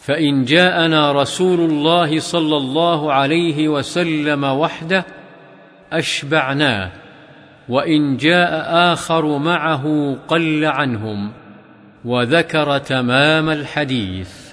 فإن 0.00 0.44
جاءنا 0.44 1.12
رسول 1.12 1.60
الله 1.60 2.20
صلى 2.20 2.56
الله 2.56 3.12
عليه 3.12 3.68
وسلم 3.68 4.44
وحده 4.44 5.04
أشبعناه 5.92 6.90
وإن 7.68 8.16
جاء 8.16 8.68
آخر 8.92 9.38
معه 9.38 10.16
قل 10.28 10.64
عنهم 10.64 11.32
وذكر 12.04 12.78
تمام 12.78 13.50
الحديث. 13.50 14.49